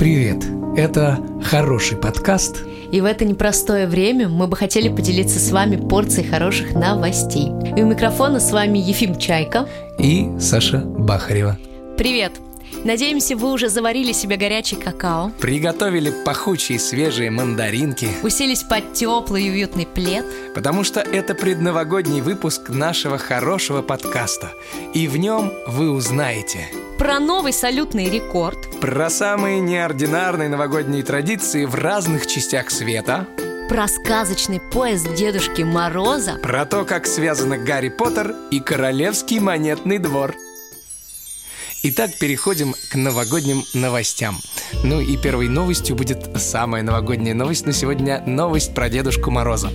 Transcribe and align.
Привет! 0.00 0.46
Это 0.78 1.18
хороший 1.44 1.98
подкаст. 1.98 2.64
И 2.90 3.02
в 3.02 3.04
это 3.04 3.26
непростое 3.26 3.86
время 3.86 4.30
мы 4.30 4.46
бы 4.46 4.56
хотели 4.56 4.88
поделиться 4.88 5.38
с 5.38 5.52
вами 5.52 5.76
порцией 5.76 6.26
хороших 6.26 6.72
новостей. 6.72 7.50
И 7.76 7.82
у 7.82 7.86
микрофона 7.86 8.40
с 8.40 8.50
вами 8.50 8.78
Ефим 8.78 9.18
Чайка 9.18 9.68
и 9.98 10.26
Саша 10.40 10.78
Бахарева. 10.78 11.58
Привет! 11.98 12.32
Надеемся, 12.84 13.36
вы 13.36 13.52
уже 13.52 13.68
заварили 13.68 14.12
себе 14.12 14.36
горячий 14.36 14.76
какао, 14.76 15.30
Приготовили 15.40 16.12
пахучие 16.24 16.78
свежие 16.78 17.30
мандаринки, 17.30 18.08
уселись 18.22 18.62
под 18.62 18.92
теплый 18.94 19.44
и 19.44 19.50
уютный 19.50 19.86
плед. 19.86 20.24
потому 20.54 20.84
что 20.84 21.00
это 21.00 21.34
предновогодний 21.34 22.20
выпуск 22.20 22.68
нашего 22.68 23.18
хорошего 23.18 23.82
подкаста. 23.82 24.52
И 24.94 25.08
в 25.08 25.16
нем 25.16 25.52
вы 25.66 25.90
узнаете 25.90 26.68
Про 26.98 27.18
новый 27.20 27.52
салютный 27.52 28.08
рекорд, 28.10 28.58
про 28.80 29.10
самые 29.10 29.60
неординарные 29.60 30.48
новогодние 30.48 31.02
традиции 31.02 31.64
в 31.64 31.74
разных 31.74 32.26
частях 32.26 32.70
света, 32.70 33.26
про 33.68 33.86
сказочный 33.86 34.60
поезд 34.72 35.14
Дедушки 35.14 35.62
Мороза, 35.62 36.38
про 36.42 36.64
то, 36.66 36.84
как 36.84 37.06
связаны 37.06 37.56
Гарри 37.58 37.88
Поттер 37.88 38.34
и 38.50 38.58
Королевский 38.58 39.38
монетный 39.38 39.98
двор. 39.98 40.34
Итак, 41.82 42.18
переходим 42.18 42.74
к 42.90 42.94
новогодним 42.94 43.64
новостям. 43.72 44.38
Ну 44.84 45.00
и 45.00 45.16
первой 45.16 45.48
новостью 45.48 45.96
будет 45.96 46.28
самая 46.36 46.82
новогодняя 46.82 47.34
новость 47.34 47.64
на 47.64 47.72
сегодня– 47.72 48.22
новость 48.26 48.74
про 48.74 48.90
Дедушку 48.90 49.30
Мороза. 49.30 49.70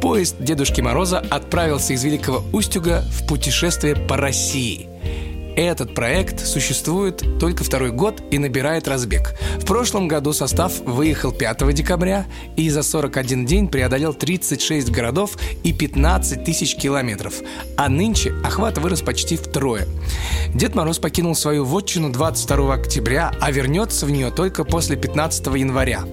Поезд 0.00 0.34
Дедушки 0.40 0.80
Мороза 0.80 1.20
отправился 1.20 1.92
из 1.92 2.02
Великого 2.02 2.42
Устюга 2.52 3.04
в 3.08 3.28
путешествие 3.28 3.94
по 3.94 4.16
России. 4.16 4.91
Этот 5.56 5.94
проект 5.94 6.40
существует 6.46 7.22
только 7.38 7.62
второй 7.62 7.90
год 7.90 8.22
и 8.30 8.38
набирает 8.38 8.88
разбег. 8.88 9.34
В 9.58 9.66
прошлом 9.66 10.08
году 10.08 10.32
состав 10.32 10.80
выехал 10.80 11.30
5 11.30 11.74
декабря 11.74 12.24
и 12.56 12.70
за 12.70 12.82
41 12.82 13.44
день 13.44 13.68
преодолел 13.68 14.14
36 14.14 14.90
городов 14.90 15.36
и 15.62 15.74
15 15.74 16.42
тысяч 16.42 16.74
километров. 16.76 17.34
А 17.76 17.90
нынче 17.90 18.32
охват 18.42 18.78
вырос 18.78 19.02
почти 19.02 19.36
втрое. 19.36 19.86
Дед 20.54 20.74
Мороз 20.74 20.98
покинул 20.98 21.34
свою 21.34 21.66
вотчину 21.66 22.10
22 22.10 22.72
октября, 22.72 23.32
а 23.38 23.50
вернется 23.50 24.06
в 24.06 24.10
нее 24.10 24.30
только 24.30 24.64
после 24.64 24.96
15 24.96 25.46
января. 25.48 26.04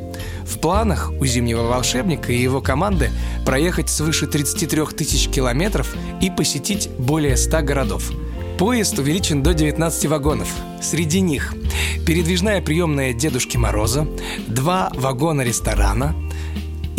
В 0.45 0.59
планах 0.59 1.11
у 1.17 1.25
зимнего 1.25 1.63
волшебника 1.63 2.33
и 2.33 2.41
его 2.41 2.59
команды 2.59 3.09
проехать 3.45 3.89
свыше 3.89 4.27
33 4.27 4.85
тысяч 4.97 5.29
километров 5.29 5.95
и 6.21 6.29
посетить 6.29 6.89
более 6.97 7.37
100 7.37 7.61
городов. 7.61 8.11
Поезд 8.59 8.99
увеличен 8.99 9.41
до 9.41 9.53
19 9.53 10.07
вагонов. 10.07 10.53
Среди 10.81 11.21
них 11.21 11.53
передвижная 12.05 12.61
приемная 12.61 13.13
Дедушки 13.13 13.55
Мороза, 13.55 14.05
два 14.47 14.91
вагона 14.95 15.43
ресторана 15.43 16.13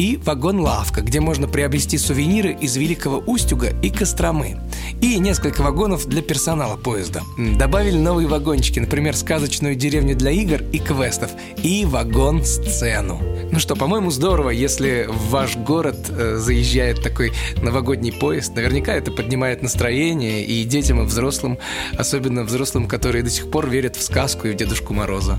и 0.00 0.16
вагон-лавка, 0.16 1.02
где 1.02 1.20
можно 1.20 1.46
приобрести 1.46 1.98
сувениры 1.98 2.56
из 2.58 2.74
Великого 2.74 3.18
Устюга 3.18 3.68
и 3.82 3.90
Костромы. 3.90 4.58
И 5.02 5.18
несколько 5.18 5.60
вагонов 5.60 6.06
для 6.06 6.22
персонала 6.22 6.78
поезда. 6.78 7.20
Добавили 7.36 7.98
новые 7.98 8.26
вагончики, 8.26 8.80
например, 8.80 9.14
сказочную 9.14 9.74
деревню 9.74 10.16
для 10.16 10.30
игр 10.30 10.62
и 10.72 10.78
квестов, 10.78 11.30
и 11.62 11.84
вагон-сцену. 11.84 13.20
Ну 13.52 13.58
что, 13.58 13.76
по-моему, 13.76 14.10
здорово, 14.10 14.48
если 14.48 15.06
в 15.06 15.28
ваш 15.28 15.58
город 15.58 15.98
э, 16.08 16.36
заезжает 16.36 17.02
такой 17.02 17.32
новогодний 17.60 18.12
поезд. 18.12 18.56
Наверняка 18.56 18.94
это 18.94 19.10
поднимает 19.10 19.60
настроение 19.60 20.46
и 20.46 20.64
детям, 20.64 21.02
и 21.02 21.04
взрослым, 21.04 21.58
особенно 21.98 22.44
взрослым, 22.44 22.88
которые 22.88 23.22
до 23.22 23.28
сих 23.28 23.50
пор 23.50 23.68
верят 23.68 23.96
в 23.96 24.02
сказку 24.02 24.48
и 24.48 24.52
в 24.52 24.56
Дедушку 24.56 24.94
Мороза. 24.94 25.38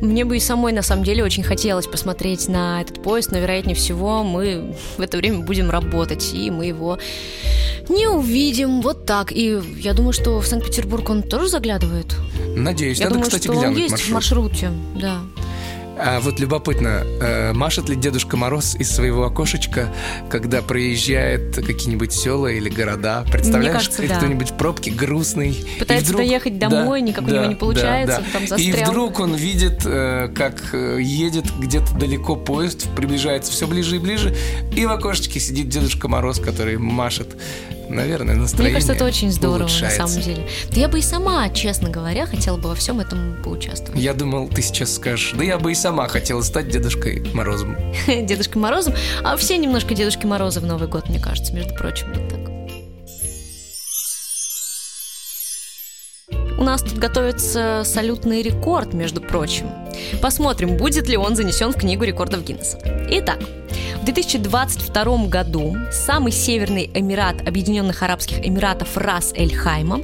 Мне 0.00 0.24
бы 0.24 0.36
и 0.36 0.40
самой 0.40 0.72
на 0.72 0.82
самом 0.82 1.04
деле 1.04 1.24
очень 1.24 1.42
хотелось 1.42 1.86
посмотреть 1.86 2.48
на 2.48 2.82
этот 2.82 3.02
поезд, 3.02 3.32
но 3.32 3.38
вероятнее 3.38 3.74
всего 3.74 4.22
мы 4.22 4.74
в 4.96 5.00
это 5.00 5.16
время 5.16 5.40
будем 5.40 5.70
работать, 5.70 6.32
и 6.34 6.50
мы 6.50 6.66
его 6.66 6.98
не 7.88 8.06
увидим. 8.06 8.82
Вот 8.82 9.06
так. 9.06 9.32
И 9.32 9.60
я 9.78 9.94
думаю, 9.94 10.12
что 10.12 10.40
в 10.40 10.46
Санкт-Петербург 10.46 11.08
он 11.08 11.22
тоже 11.22 11.48
заглядывает. 11.48 12.14
Надеюсь, 12.54 12.98
я 12.98 13.04
надо, 13.04 13.14
думаю, 13.14 13.26
кстати, 13.26 13.44
что 13.44 13.52
он 13.52 13.60
глянуть 13.60 13.78
есть 13.78 14.10
маршрут. 14.10 14.10
в 14.10 14.12
маршруте, 14.12 14.70
да. 15.00 15.20
А 15.98 16.20
вот 16.20 16.38
любопытно, 16.40 17.04
э, 17.20 17.52
машет 17.54 17.88
ли 17.88 17.96
Дедушка 17.96 18.36
Мороз 18.36 18.74
из 18.74 18.90
своего 18.94 19.24
окошечка, 19.24 19.88
когда 20.28 20.60
проезжает 20.60 21.56
какие-нибудь 21.56 22.12
села 22.12 22.48
или 22.48 22.68
города? 22.68 23.24
Представляешь, 23.32 23.72
кажется, 23.76 24.02
как 24.02 24.10
да. 24.10 24.16
кто-нибудь 24.18 24.50
в 24.50 24.56
пробке 24.58 24.90
грустный. 24.90 25.52
и 25.52 25.78
Пытается 25.78 26.12
вдруг- 26.12 26.26
доехать 26.26 26.58
домой, 26.58 27.00
никак 27.00 27.24
у 27.26 27.30
него 27.30 27.46
не 27.46 27.54
получается, 27.54 28.22
там 28.32 28.44
И 28.44 28.46
застрял. 28.46 28.90
вдруг 28.90 29.20
он 29.20 29.34
видит, 29.36 29.82
э, 29.86 30.28
как 30.34 30.74
э, 30.74 30.98
едет 31.00 31.46
где-то 31.58 31.94
далеко 31.94 32.36
поезд, 32.36 32.88
приближается 32.94 33.50
все 33.52 33.66
ближе 33.66 33.96
и 33.96 33.98
ближе, 33.98 34.36
и 34.72 34.84
в 34.84 34.90
окошечке 34.92 35.40
сидит 35.40 35.70
Дедушка 35.70 36.08
Мороз, 36.08 36.38
который 36.40 36.76
машет. 36.76 37.36
Наверное, 37.88 38.34
Мне 38.34 38.42
настроение 38.42 38.74
кажется, 38.74 38.92
это 38.94 39.04
очень 39.04 39.30
здорово 39.30 39.64
улучшается. 39.64 40.02
на 40.02 40.08
самом 40.08 40.22
деле. 40.22 40.46
Да 40.72 40.80
я 40.80 40.88
бы 40.88 40.98
и 40.98 41.02
сама, 41.02 41.48
честно 41.50 41.88
говоря, 41.88 42.26
хотела 42.26 42.56
бы 42.56 42.68
во 42.68 42.74
всем 42.74 43.00
этом 43.00 43.36
поучаствовать. 43.44 44.00
Я 44.00 44.12
думал, 44.14 44.48
ты 44.48 44.62
сейчас 44.62 44.94
скажешь, 44.94 45.32
да 45.36 45.44
я 45.44 45.58
бы 45.58 45.72
и 45.72 45.74
сама 45.74 46.08
хотела 46.08 46.42
стать 46.42 46.68
Дедушкой 46.68 47.24
Морозом. 47.32 47.76
Дедушкой 48.06 48.60
Морозом. 48.60 48.94
А 49.22 49.36
все 49.36 49.56
немножко 49.56 49.94
Дедушки 49.94 50.26
Мороза 50.26 50.60
в 50.60 50.66
Новый 50.66 50.88
год, 50.88 51.08
мне 51.08 51.20
кажется, 51.20 51.52
между 51.52 51.74
прочим, 51.74 52.08
вот 52.14 52.28
так. 52.28 52.40
У 56.58 56.64
нас 56.64 56.82
тут 56.82 56.98
готовится 56.98 57.82
салютный 57.84 58.42
рекорд, 58.42 58.94
между 58.94 59.20
прочим. 59.20 59.66
Посмотрим, 60.22 60.76
будет 60.78 61.08
ли 61.08 61.16
он 61.16 61.36
занесен 61.36 61.72
в 61.72 61.76
книгу 61.76 62.04
рекордов 62.04 62.42
Гиннесса. 62.44 62.78
Итак, 63.10 63.38
2022 64.06 65.26
году 65.26 65.76
самый 65.90 66.30
северный 66.30 66.88
эмират 66.94 67.46
Объединенных 67.46 68.04
Арабских 68.04 68.38
Эмиратов 68.46 68.96
Рас 68.96 69.32
Эль 69.34 69.52
Хайма 69.52 70.00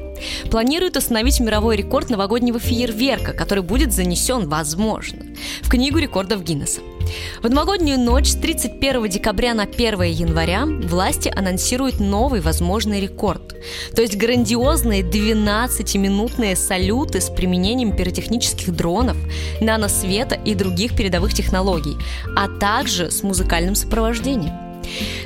планирует 0.51 0.97
установить 0.97 1.39
мировой 1.39 1.77
рекорд 1.77 2.11
новогоднего 2.11 2.59
фейерверка, 2.59 3.33
который 3.33 3.62
будет 3.62 3.93
занесен, 3.93 4.49
возможно, 4.49 5.21
в 5.62 5.69
книгу 5.69 5.99
рекордов 5.99 6.43
Гиннесса. 6.43 6.81
В 7.43 7.49
новогоднюю 7.49 7.99
ночь 7.99 8.29
с 8.29 8.35
31 8.35 9.09
декабря 9.09 9.55
на 9.55 9.65
1 9.65 10.03
января 10.03 10.65
власти 10.67 11.33
анонсируют 11.35 12.01
новый 12.01 12.41
возможный 12.41 13.01
рекорд. 13.01 13.55
То 13.95 14.03
есть 14.03 14.17
грандиозные 14.17 15.03
12-минутные 15.03 16.57
салюты 16.57 17.21
с 17.21 17.31
применением 17.31 17.97
пиротехнических 17.97 18.75
дронов, 18.75 19.17
наносвета 19.61 20.35
и 20.35 20.55
других 20.55 20.97
передовых 20.97 21.35
технологий, 21.35 21.97
а 22.37 22.49
также 22.49 23.11
с 23.11 23.23
музыкальным 23.23 23.75
сопровождением. 23.75 24.73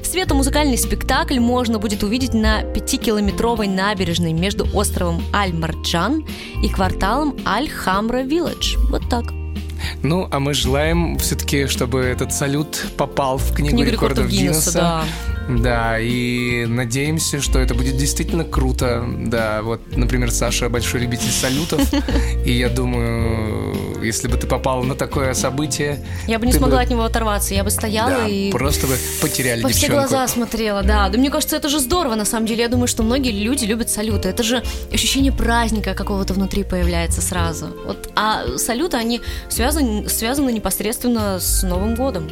Светомузыкальный 0.02 0.78
спектакль 0.78 1.40
можно 1.40 1.78
будет 1.78 2.02
увидеть 2.02 2.34
на 2.34 2.62
5-километровой 2.62 3.68
набережной 3.68 4.32
между 4.32 4.66
островом 4.76 5.22
Аль-Марджан 5.34 6.26
и 6.62 6.68
кварталом 6.68 7.36
Аль-Хамра-Вилледж. 7.46 8.78
Вот 8.90 9.02
так. 9.08 9.35
Ну, 10.02 10.28
а 10.30 10.40
мы 10.40 10.54
желаем 10.54 11.18
все-таки, 11.18 11.66
чтобы 11.66 12.00
этот 12.00 12.32
салют 12.32 12.86
попал 12.96 13.38
в 13.38 13.54
книгу, 13.54 13.76
Книга 13.76 13.90
рекордов, 13.90 14.26
рекордов 14.26 14.32
Гиннесса, 14.32 14.72
да. 14.72 15.04
Да, 15.48 15.98
и 16.00 16.66
надеемся, 16.66 17.40
что 17.40 17.60
это 17.60 17.74
будет 17.74 17.96
действительно 17.96 18.44
круто. 18.44 19.04
Да, 19.18 19.62
вот, 19.62 19.80
например, 19.96 20.30
Саша 20.30 20.68
большой 20.68 21.02
любитель 21.02 21.30
салютов, 21.30 21.80
и 22.44 22.52
я 22.52 22.68
думаю, 22.68 23.76
если 24.06 24.28
бы 24.28 24.36
ты 24.36 24.46
попала 24.46 24.82
на 24.82 24.94
такое 24.94 25.34
событие, 25.34 25.98
Я 26.26 26.38
бы 26.38 26.46
не 26.46 26.52
смогла 26.52 26.80
от 26.80 26.90
него 26.90 27.04
оторваться, 27.04 27.54
я 27.54 27.64
бы 27.64 27.70
стояла 27.70 28.10
да, 28.10 28.28
и 28.28 28.50
просто 28.50 28.86
бы 28.86 28.96
потеряли 29.20 29.62
во 29.62 29.68
все 29.68 29.80
девчонку. 29.88 30.08
глаза 30.08 30.28
смотрела, 30.28 30.82
да. 30.82 31.08
Да 31.08 31.18
мне 31.18 31.30
кажется, 31.30 31.56
это 31.56 31.68
же 31.68 31.78
здорово, 31.78 32.14
на 32.14 32.24
самом 32.24 32.46
деле. 32.46 32.62
Я 32.62 32.68
думаю, 32.68 32.86
что 32.86 33.02
многие 33.02 33.32
люди 33.32 33.64
любят 33.64 33.90
салюты. 33.90 34.28
Это 34.28 34.42
же 34.42 34.62
ощущение 34.92 35.32
праздника 35.32 35.94
какого-то 35.94 36.34
внутри 36.34 36.64
появляется 36.64 37.20
сразу. 37.20 37.66
Вот, 37.86 38.10
а 38.14 38.56
салюты, 38.58 38.96
они 38.96 39.20
связаны, 39.48 40.08
связаны 40.08 40.50
непосредственно 40.50 41.38
с 41.40 41.62
Новым 41.62 41.94
годом. 41.94 42.30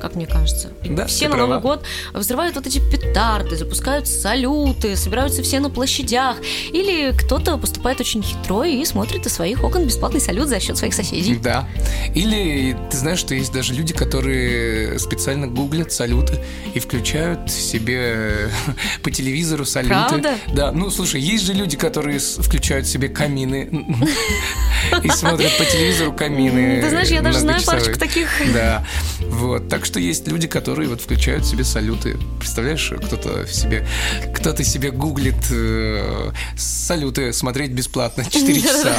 Как 0.00 0.14
мне 0.14 0.26
кажется. 0.26 0.70
Да, 0.84 1.06
все 1.06 1.28
на 1.28 1.34
права. 1.34 1.54
Новый 1.54 1.62
год 1.62 1.84
взрывают 2.12 2.54
вот 2.54 2.66
эти 2.66 2.78
петарды, 2.78 3.56
запускают 3.56 4.06
салюты, 4.06 4.96
собираются 4.96 5.42
все 5.42 5.60
на 5.60 5.70
площадях. 5.70 6.36
Или 6.72 7.12
кто-то 7.12 7.58
поступает 7.58 8.00
очень 8.00 8.22
хитро 8.22 8.64
и 8.64 8.84
смотрит 8.84 9.26
из 9.26 9.32
своих 9.34 9.64
окон 9.64 9.86
бесплатный 9.86 10.20
салют 10.20 10.48
за 10.48 10.60
счет 10.60 10.76
своих 10.76 10.94
соседей. 10.94 11.36
Да. 11.36 11.68
Или 12.14 12.76
ты 12.90 12.96
знаешь, 12.96 13.18
что 13.18 13.34
есть 13.34 13.52
даже 13.52 13.74
люди, 13.74 13.92
которые 13.92 14.98
специально 14.98 15.46
гуглят 15.46 15.92
салюты 15.92 16.44
и 16.74 16.78
включают 16.78 17.50
себе 17.50 18.50
по 19.02 19.10
телевизору 19.10 19.64
салюты. 19.64 19.94
Правда? 19.94 20.34
Да. 20.54 20.72
Ну, 20.72 20.90
слушай, 20.90 21.20
есть 21.20 21.44
же 21.44 21.54
люди, 21.54 21.76
которые 21.76 22.18
включают 22.18 22.86
себе 22.86 23.08
камины 23.08 23.68
и 25.02 25.08
смотрят 25.08 25.56
по 25.58 25.64
телевизору 25.64 26.12
камины. 26.12 26.80
Ты 26.82 26.90
знаешь, 26.90 27.08
я 27.08 27.22
даже 27.22 27.40
знаю 27.40 27.62
парочку 27.64 27.98
таких. 27.98 28.28
Да. 28.52 28.84
Вот. 29.20 29.68
Так 29.68 29.84
что 29.88 30.00
есть 30.00 30.28
люди, 30.28 30.46
которые 30.46 30.86
вот 30.86 31.00
включают 31.00 31.46
себе 31.46 31.64
салюты. 31.64 32.18
Представляешь, 32.38 32.92
кто-то 32.98 33.46
в 33.46 33.54
себе, 33.54 33.86
кто-то 34.34 34.62
себе 34.62 34.90
гуглит 34.90 35.50
э, 35.50 36.30
салюты 36.58 37.32
смотреть 37.32 37.70
бесплатно 37.70 38.22
4 38.30 38.60
часа. 38.60 38.94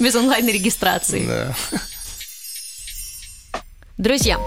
Без 0.00 0.16
онлайн-регистрации. 0.16 1.24
Да. 1.24 1.54
Друзья, 3.96 4.40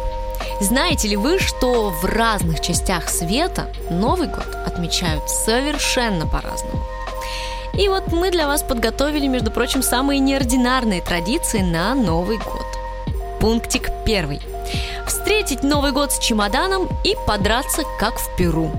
знаете 0.59 1.07
ли 1.07 1.15
вы, 1.15 1.39
что 1.39 1.91
в 1.91 2.03
разных 2.03 2.59
частях 2.59 3.07
света 3.07 3.73
Новый 3.89 4.27
год 4.27 4.57
отмечают 4.65 5.29
совершенно 5.29 6.27
по-разному? 6.27 6.83
И 7.79 7.87
вот 7.87 8.11
мы 8.11 8.29
для 8.29 8.47
вас 8.47 8.61
подготовили, 8.61 9.27
между 9.27 9.51
прочим, 9.51 9.81
самые 9.81 10.19
неординарные 10.19 11.01
традиции 11.01 11.61
на 11.61 11.95
Новый 11.95 12.39
год. 12.39 12.65
Пунктик 13.39 13.89
первый. 14.05 14.41
Встретить 15.05 15.63
Новый 15.63 15.91
год 15.91 16.11
с 16.11 16.19
чемоданом 16.19 16.87
и 17.03 17.15
подраться, 17.25 17.83
как 17.99 18.15
в 18.17 18.35
Перу. 18.37 18.71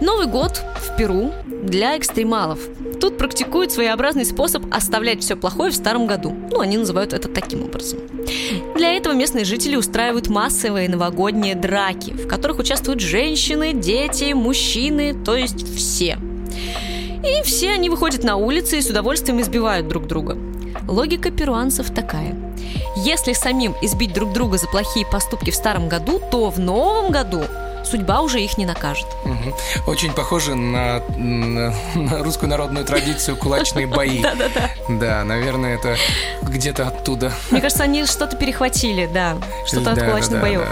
Новый 0.00 0.26
год 0.26 0.60
в 0.76 0.96
Перу 0.96 1.32
для 1.46 1.96
экстремалов. 1.96 2.58
Тут 3.00 3.18
практикуют 3.18 3.70
своеобразный 3.70 4.24
способ 4.24 4.64
оставлять 4.74 5.22
все 5.22 5.36
плохое 5.36 5.70
в 5.70 5.74
старом 5.76 6.06
году. 6.06 6.34
Ну, 6.50 6.60
они 6.60 6.76
называют 6.76 7.12
это 7.12 7.28
таким 7.28 7.64
образом. 7.64 8.00
Для 8.74 8.94
этого 8.94 9.12
местные 9.12 9.44
жители 9.44 9.76
устраивают 9.76 10.28
массовые 10.28 10.88
новогодние 10.88 11.54
драки, 11.54 12.12
в 12.12 12.26
которых 12.26 12.58
участвуют 12.58 13.00
женщины, 13.00 13.72
дети, 13.72 14.32
мужчины, 14.32 15.14
то 15.14 15.36
есть 15.36 15.64
все. 15.76 16.18
И 17.24 17.42
все 17.44 17.70
они 17.70 17.88
выходят 17.88 18.24
на 18.24 18.36
улицы 18.36 18.78
и 18.78 18.82
с 18.82 18.90
удовольствием 18.90 19.40
избивают 19.40 19.86
друг 19.86 20.06
друга. 20.08 20.36
Логика 20.88 21.30
перуанцев 21.30 21.90
такая. 21.90 22.34
Если 22.96 23.32
самим 23.32 23.74
избить 23.82 24.12
друг 24.12 24.32
друга 24.32 24.58
за 24.58 24.66
плохие 24.66 25.06
поступки 25.06 25.50
в 25.50 25.54
старом 25.54 25.88
году, 25.88 26.20
то 26.30 26.50
в 26.50 26.58
новом 26.58 27.10
году 27.10 27.44
судьба 27.84 28.20
уже 28.20 28.40
их 28.40 28.58
не 28.58 28.66
накажет. 28.66 29.06
Угу. 29.24 29.90
Очень 29.90 30.12
похоже 30.12 30.54
на, 30.54 31.00
на, 31.16 31.74
на 31.94 32.22
русскую 32.22 32.48
народную 32.48 32.84
традицию 32.84 33.36
кулачные 33.36 33.86
бои. 33.86 34.20
Да-да-да. 34.22 34.70
Да, 34.88 35.24
наверное, 35.24 35.74
это 35.74 35.96
где-то 36.42 36.88
оттуда. 36.88 37.32
Мне 37.50 37.60
кажется, 37.60 37.84
они 37.84 38.04
что-то 38.06 38.36
перехватили, 38.36 39.08
да, 39.12 39.36
что-то 39.66 39.92
от 39.92 40.02
кулачных 40.02 40.40
боев. 40.40 40.62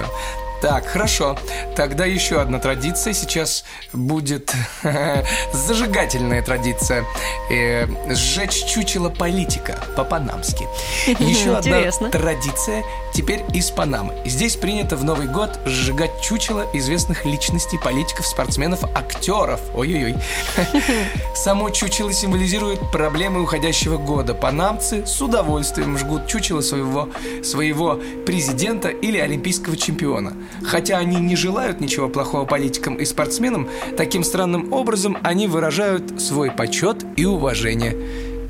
Так, 0.60 0.86
хорошо. 0.86 1.38
Тогда 1.74 2.04
еще 2.04 2.40
одна 2.40 2.58
традиция. 2.58 3.14
Сейчас 3.14 3.64
будет 3.92 4.52
зажигательная 5.52 6.42
традиция. 6.42 7.04
Э, 7.50 7.86
сжечь 8.14 8.64
чучело 8.66 9.08
политика 9.08 9.78
по-панамски. 9.96 10.66
Еще 11.20 11.56
одна 11.56 12.10
традиция 12.10 12.84
теперь 13.14 13.42
из 13.54 13.70
Панамы. 13.70 14.14
Здесь 14.24 14.56
принято 14.56 14.96
в 14.96 15.04
Новый 15.04 15.26
год 15.26 15.58
сжигать 15.64 16.20
чучело 16.20 16.66
известных 16.74 17.24
личностей, 17.24 17.78
политиков, 17.78 18.26
спортсменов, 18.26 18.84
актеров. 18.94 19.60
Ой-ой-ой. 19.74 20.16
Само 21.34 21.70
чучело 21.70 22.12
символизирует 22.12 22.80
проблемы 22.92 23.42
уходящего 23.42 23.96
года. 23.96 24.34
Панамцы 24.34 25.06
с 25.06 25.20
удовольствием 25.22 25.96
жгут 25.96 26.26
чучело 26.26 26.60
своего, 26.60 27.08
своего 27.42 27.98
президента 28.26 28.88
или 28.88 29.18
олимпийского 29.18 29.76
чемпиона. 29.76 30.34
Хотя 30.62 30.98
они 30.98 31.18
не 31.18 31.36
желают 31.36 31.80
ничего 31.80 32.08
плохого 32.08 32.44
политикам 32.44 32.96
и 32.96 33.04
спортсменам, 33.04 33.68
таким 33.96 34.24
странным 34.24 34.72
образом 34.72 35.16
они 35.22 35.46
выражают 35.46 36.20
свой 36.20 36.50
почет 36.50 37.04
и 37.16 37.24
уважение. 37.24 37.96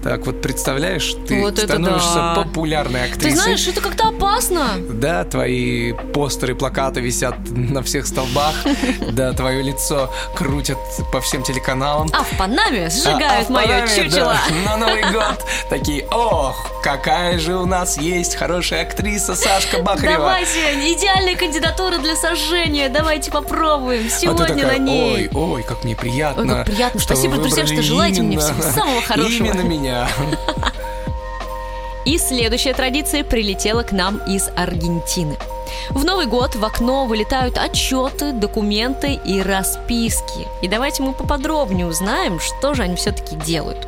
Так 0.03 0.25
вот, 0.25 0.41
представляешь, 0.41 1.15
ты 1.29 1.41
вот 1.43 1.59
становишься 1.59 2.15
да. 2.15 2.35
популярной 2.35 3.05
актрисой. 3.05 3.31
Ты 3.31 3.37
знаешь, 3.37 3.69
это 3.69 3.83
как-то 3.83 4.09
опасно. 4.09 4.67
Да, 4.95 5.25
твои 5.25 5.93
постеры, 5.93 6.55
плакаты 6.55 7.01
висят 7.01 7.37
на 7.51 7.83
всех 7.83 8.07
столбах. 8.07 8.55
Да, 9.13 9.33
твое 9.33 9.63
лицо 9.63 10.11
крутят 10.37 10.79
по 11.13 11.21
всем 11.21 11.43
телеканалам. 11.43 12.09
А 12.13 12.23
в 12.23 12.39
Панаме 12.39 12.89
сжигают 12.91 13.49
а, 13.49 13.51
а 13.51 13.53
мое 13.53 13.87
чучело. 13.87 14.37
Да, 14.49 14.55
на 14.65 14.77
Новый 14.77 15.03
год 15.13 15.45
такие, 15.69 16.07
ох, 16.07 16.57
какая 16.83 17.39
же 17.39 17.57
у 17.57 17.67
нас 17.67 17.99
есть 17.99 18.37
хорошая 18.37 18.83
актриса 18.83 19.35
Сашка 19.35 19.83
Бахарева. 19.83 20.19
Давайте, 20.19 20.93
идеальная 20.95 21.37
кандидатура 21.37 21.99
для 21.99 22.15
сожжения. 22.17 22.89
Давайте 22.89 23.31
попробуем 23.31 24.09
сегодня 24.09 24.45
а 24.45 24.47
такая, 24.47 24.67
на 24.67 24.79
ней. 24.79 25.29
Ой, 25.33 25.53
ой, 25.55 25.63
как 25.63 25.85
мне 25.85 25.97
приятно. 25.97 26.43
Ой, 26.43 26.49
как 26.49 26.67
приятно. 26.67 27.01
Спасибо, 27.01 27.37
друзья, 27.37 27.67
что 27.67 27.83
желаете 27.83 28.23
мне 28.23 28.39
всего 28.39 28.63
самого 28.63 29.03
хорошего. 29.07 29.47
Именно 29.47 29.63
меня 29.63 29.90
меня. 29.91 30.09
И 32.05 32.19
следующая 32.19 32.73
традиция 32.73 33.25
прилетела 33.25 33.83
к 33.83 33.93
нам 33.93 34.19
из 34.27 34.49
Аргентины. 34.57 35.37
В 35.91 36.05
Новый 36.05 36.27
год 36.27 36.57
в 36.57 36.65
окно 36.65 37.05
вылетают 37.05 37.59
отчеты, 37.59 38.33
документы 38.33 39.15
и 39.25 39.43
расписки. 39.43 40.49
И 40.63 40.69
давайте 40.69 41.03
мы 41.03 41.13
поподробнее 41.13 41.87
узнаем, 41.87 42.41
что 42.41 42.75
же 42.75 42.83
они 42.83 42.97
все-таки 42.97 43.37
делают. 43.37 43.87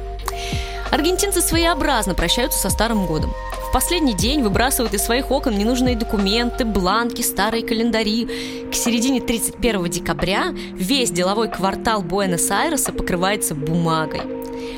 Аргентинцы 0.91 1.41
своеобразно 1.41 2.15
прощаются 2.15 2.59
со 2.59 2.71
Старым 2.71 3.07
годом. 3.07 3.33
Последний 3.73 4.13
день 4.13 4.43
выбрасывают 4.43 4.93
из 4.93 5.03
своих 5.03 5.31
окон 5.31 5.57
ненужные 5.57 5.97
документы, 5.97 6.67
бланки, 6.67 7.23
старые 7.23 7.65
календари. 7.65 8.29
К 8.71 8.75
середине 8.75 9.23
31 9.23 9.85
декабря 9.89 10.53
весь 10.75 11.11
деловой 11.11 11.49
квартал 11.49 12.03
Буэнос-Айреса 12.03 12.93
покрывается 12.93 13.55
бумагой. 13.55 14.21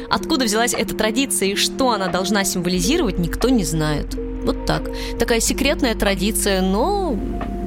Откуда 0.08 0.44
взялась 0.44 0.74
эта 0.74 0.94
традиция 0.94 1.50
и 1.50 1.54
что 1.56 1.90
она 1.90 2.06
должна 2.06 2.44
символизировать, 2.44 3.18
никто 3.18 3.48
не 3.48 3.64
знает. 3.64 4.14
Вот 4.44 4.64
так. 4.64 4.88
Такая 5.18 5.40
секретная 5.40 5.96
традиция, 5.96 6.62
но 6.62 7.18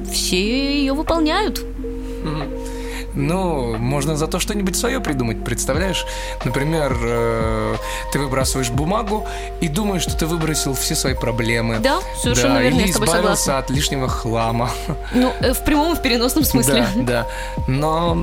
все 0.10 0.80
ее 0.80 0.94
выполняют. 0.94 1.62
Ну, 3.18 3.76
можно 3.78 4.16
зато 4.16 4.40
что-нибудь 4.40 4.76
свое 4.76 5.00
придумать, 5.00 5.44
представляешь? 5.44 6.06
Например, 6.46 6.96
э, 7.02 7.76
ты 8.12 8.20
выбрасываешь 8.20 8.70
бумагу 8.70 9.26
и 9.60 9.68
думаешь, 9.68 10.04
что 10.04 10.16
ты 10.16 10.28
выбросил 10.28 10.76
все 10.76 10.94
свои 10.96 11.16
проблемы. 11.16 11.80
Да, 11.80 12.00
совершенно 12.22 12.56
да, 12.56 12.62
верно, 12.62 12.78
или 12.78 12.88
я 12.88 12.94
с 12.94 12.94
тобой 12.94 13.08
избавился 13.08 13.44
согласна. 13.44 13.58
от 13.58 13.70
лишнего 13.72 14.08
хлама. 14.08 14.70
Ну, 15.14 15.34
э, 15.40 15.54
в 15.54 15.64
прямом 15.64 15.94
и 15.94 15.96
в 15.96 16.02
переносном 16.02 16.44
смысле. 16.44 16.86
Да, 16.96 17.04
да. 17.04 17.28
Но, 17.68 18.16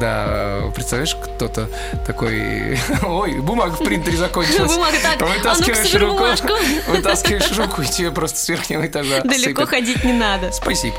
да, 0.00 0.70
представляешь, 0.74 1.14
кто-то 1.14 1.68
такой, 2.06 2.78
ой, 3.04 3.40
бумага 3.40 3.72
в 3.72 3.84
принтере 3.84 4.18
закончилась. 4.18 4.70
Бумага 4.70 4.96
так, 5.02 5.20
вытаскиваешь 5.20 5.94
а 5.94 5.98
руку, 5.98 6.24
вытаскиваешь 6.88 7.56
руку, 7.56 7.82
и 7.82 7.86
тебе 7.86 8.10
просто 8.10 8.38
с 8.38 8.48
верхнего 8.50 8.86
этажа 8.86 9.22
Далеко 9.22 9.64
ходить 9.64 10.04
не 10.04 10.12
надо. 10.12 10.52
Спасибо. 10.52 10.94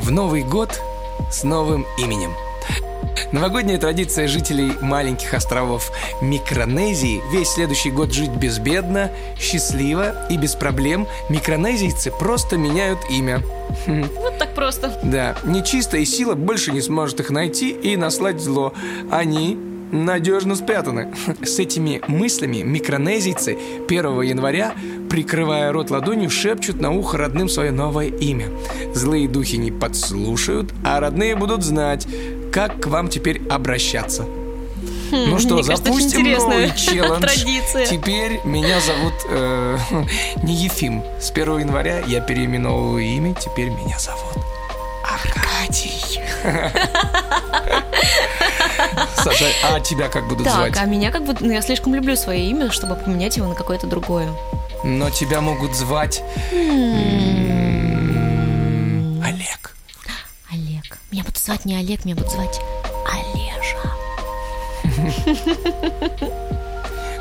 В 0.00 0.10
Новый 0.10 0.42
год 0.42 0.80
с 1.30 1.44
новым 1.44 1.86
именем. 1.98 2.32
Новогодняя 3.32 3.78
традиция 3.78 4.28
жителей 4.28 4.72
маленьких 4.80 5.34
островов 5.34 5.92
Микронезии 6.22 7.22
весь 7.30 7.50
следующий 7.50 7.90
год 7.90 8.12
жить 8.12 8.30
безбедно, 8.30 9.10
счастливо 9.38 10.26
и 10.28 10.38
без 10.38 10.54
проблем. 10.54 11.06
Микронезийцы 11.28 12.10
просто 12.10 12.56
меняют 12.56 12.98
имя. 13.10 13.42
Вот 13.86 14.38
так 14.38 14.54
просто. 14.54 14.98
Да, 15.02 15.36
нечистая 15.44 16.04
сила 16.04 16.34
больше 16.34 16.72
не 16.72 16.80
сможет 16.80 17.20
их 17.20 17.30
найти 17.30 17.70
и 17.70 17.96
наслать 17.96 18.40
зло. 18.40 18.72
Они 19.10 19.56
надежно 19.92 20.54
спрятаны. 20.54 21.12
С 21.42 21.58
этими 21.58 22.00
мыслями 22.06 22.58
микронезийцы 22.58 23.58
1 23.88 24.22
января, 24.22 24.74
прикрывая 25.08 25.72
рот 25.72 25.90
ладонью, 25.90 26.30
шепчут 26.30 26.80
на 26.80 26.92
ухо 26.92 27.18
родным 27.18 27.48
свое 27.48 27.72
новое 27.72 28.08
имя. 28.08 28.48
Злые 28.94 29.28
духи 29.28 29.56
не 29.56 29.70
подслушают, 29.70 30.72
а 30.84 31.00
родные 31.00 31.36
будут 31.36 31.62
знать, 31.62 32.06
как 32.52 32.80
к 32.80 32.86
вам 32.86 33.08
теперь 33.08 33.46
обращаться. 33.48 34.22
Хм, 35.10 35.30
ну 35.30 35.38
что, 35.38 35.54
Мне 35.54 35.62
запустим 35.64 36.24
кажется, 36.24 36.48
новый 36.48 36.72
челлендж. 36.76 37.20
Традиция. 37.20 37.86
Теперь 37.86 38.40
меня 38.44 38.78
зовут 38.80 39.14
э, 39.28 39.78
не 40.44 40.54
Ефим. 40.54 41.02
С 41.20 41.32
1 41.32 41.58
января 41.58 42.00
я 42.06 42.20
переименовываю 42.20 43.02
имя, 43.02 43.34
теперь 43.34 43.70
меня 43.70 43.98
зовут 43.98 44.44
Аркадий. 45.02 46.20
Саша, 49.16 49.46
а 49.64 49.80
тебя 49.80 50.08
как 50.08 50.28
будут 50.28 50.44
так, 50.44 50.54
звать? 50.54 50.74
Так, 50.74 50.82
а 50.82 50.86
меня 50.86 51.10
как 51.10 51.24
будто... 51.24 51.44
Ну, 51.44 51.52
я 51.52 51.62
слишком 51.62 51.94
люблю 51.94 52.16
свое 52.16 52.48
имя, 52.48 52.70
чтобы 52.70 52.96
поменять 52.96 53.36
его 53.36 53.46
на 53.48 53.54
какое-то 53.54 53.86
другое. 53.86 54.28
Но 54.84 55.10
тебя 55.10 55.40
могут 55.40 55.74
звать... 55.74 56.22
Олег. 59.22 59.76
Олег. 60.50 60.98
Меня 61.10 61.24
будут 61.24 61.38
звать 61.38 61.64
не 61.64 61.76
Олег, 61.76 62.04
меня 62.04 62.16
будут 62.16 62.32
звать 62.32 62.60
Олежа. 63.06 63.92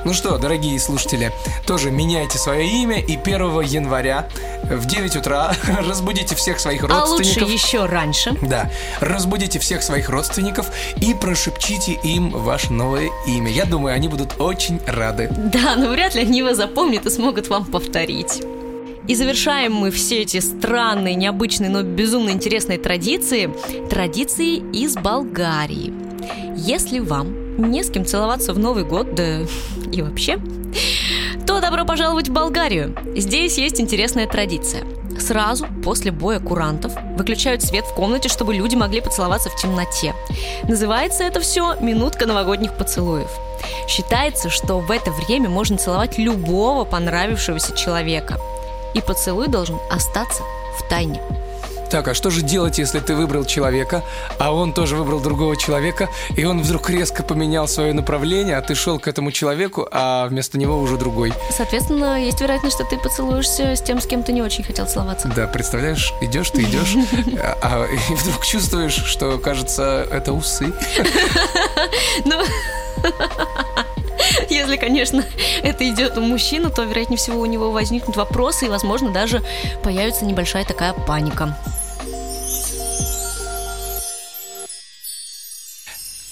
Ну 0.06 0.14
что, 0.14 0.38
дорогие 0.38 0.80
слушатели, 0.80 1.32
тоже 1.68 1.92
меняйте 1.92 2.38
свое 2.38 2.66
имя 2.66 3.00
и 3.00 3.18
1 3.18 3.62
января 3.62 4.30
в 4.64 4.86
9 4.86 5.16
утра 5.16 5.54
разбудите 5.88 6.36
всех 6.36 6.60
своих 6.60 6.82
родственников. 6.82 7.38
А 7.38 7.46
лучше 7.46 7.54
еще 7.54 7.86
раньше. 7.86 8.36
Да, 8.42 8.70
разбудите 9.00 9.60
всех 9.60 9.84
своих 9.84 10.10
родственников 10.10 10.72
и 10.98 11.14
прошепчите 11.14 11.94
им 12.04 12.30
ваше 12.30 12.72
новое 12.74 13.10
имя. 13.28 13.52
Я 13.52 13.66
думаю, 13.66 13.96
они 13.96 14.08
будут 14.08 14.40
очень 14.40 14.80
рады. 14.86 15.30
Да, 15.32 15.76
но 15.76 15.90
вряд 15.90 16.16
ли 16.16 16.22
они 16.22 16.40
его 16.40 16.54
запомнят 16.54 17.06
и 17.06 17.10
смогут 17.10 17.48
вам 17.48 17.66
повторить. 17.66 18.44
И 19.08 19.16
завершаем 19.16 19.74
мы 19.74 19.90
все 19.90 20.22
эти 20.22 20.40
странные, 20.40 21.16
необычные, 21.16 21.72
но 21.72 21.82
безумно 21.82 22.30
интересные 22.30 22.78
традиции 22.78 23.52
традиции 23.90 24.58
из 24.72 24.94
Болгарии. 24.96 25.92
Если 26.56 27.00
вам 27.00 27.72
не 27.72 27.84
с 27.84 27.90
кем 27.90 28.06
целоваться 28.06 28.54
в 28.54 28.60
Новый 28.60 28.84
год, 28.84 29.16
да 29.16 29.42
и 29.92 30.02
вообще, 30.02 30.40
то 31.50 31.60
Добро 31.60 31.84
пожаловать 31.84 32.30
в 32.30 32.32
Болгарию! 32.32 32.96
Здесь 33.16 33.58
есть 33.58 33.82
интересная 33.82 34.28
традиция. 34.28 34.84
Сразу 35.20 35.66
после 35.84 36.12
боя 36.12 36.40
курантов 36.40 36.94
выключают 37.18 37.64
свет 37.64 37.86
в 37.86 37.96
комнате, 37.96 38.30
чтобы 38.30 38.54
люди 38.54 38.76
могли 38.76 39.02
поцеловаться 39.02 39.50
в 39.50 39.56
темноте. 39.56 40.14
Называется 40.68 41.24
это 41.24 41.40
все 41.40 41.74
«Минутка 41.82 42.28
новогодних 42.28 42.78
поцелуев». 42.78 43.32
Считается, 43.88 44.52
что 44.52 44.78
в 44.78 44.92
это 44.92 45.10
время 45.10 45.50
можно 45.50 45.80
целовать 45.80 46.20
любого 46.20 46.86
понравившегося 46.86 47.76
человека. 47.76 48.40
И 48.94 49.02
поцелуй 49.02 49.48
должен 49.48 49.80
остаться 49.90 50.44
в 50.78 50.88
тайне. 50.88 51.20
Так, 51.90 52.08
а 52.08 52.14
что 52.14 52.30
же 52.30 52.42
делать, 52.42 52.78
если 52.78 53.00
ты 53.00 53.16
выбрал 53.16 53.46
человека, 53.46 54.04
а 54.38 54.54
он 54.54 54.74
тоже 54.74 54.96
выбрал 54.96 55.20
другого 55.20 55.58
человека, 55.58 56.08
и 56.36 56.46
он 56.46 56.62
вдруг 56.62 56.90
резко 56.90 57.24
поменял 57.24 57.68
свое 57.68 57.94
направление, 57.94 58.58
а 58.58 58.62
ты 58.62 58.76
шел 58.76 59.00
к 59.00 59.08
этому 59.08 59.32
человеку, 59.32 59.88
а 59.92 60.28
вместо 60.28 60.60
него 60.60 60.78
уже 60.78 60.98
другой? 60.98 61.34
Соответственно, 61.50 62.24
есть 62.24 62.40
вероятность, 62.42 62.76
что 62.76 62.86
ты 62.86 62.98
поцелуешься 62.98 63.76
с 63.76 63.82
тем, 63.82 64.00
с 64.00 64.06
кем 64.06 64.22
ты 64.22 64.34
не 64.34 64.44
очень 64.44 64.64
хотел 64.64 64.86
целоваться. 64.86 65.32
Да, 65.36 65.48
представляешь, 65.48 66.14
идешь, 66.22 66.52
ты 66.52 66.62
идешь, 66.62 66.96
а, 67.64 67.86
и 67.86 68.14
вдруг 68.14 68.46
чувствуешь, 68.46 69.04
что, 69.06 69.40
кажется, 69.40 70.08
это 70.12 70.34
усы. 70.34 70.72
Ну, 72.26 72.44
если, 74.50 74.78
конечно, 74.78 75.24
это 75.64 75.90
идет 75.90 76.18
у 76.18 76.22
мужчины, 76.22 76.70
то, 76.70 76.84
вероятнее 76.84 77.18
всего, 77.18 77.40
у 77.40 77.46
него 77.46 77.72
возникнут 77.72 78.16
вопросы, 78.16 78.66
и, 78.66 78.70
возможно, 78.70 79.12
даже 79.12 79.42
появится 79.84 80.26
небольшая 80.26 80.66
такая 80.66 80.94
паника. 80.94 81.56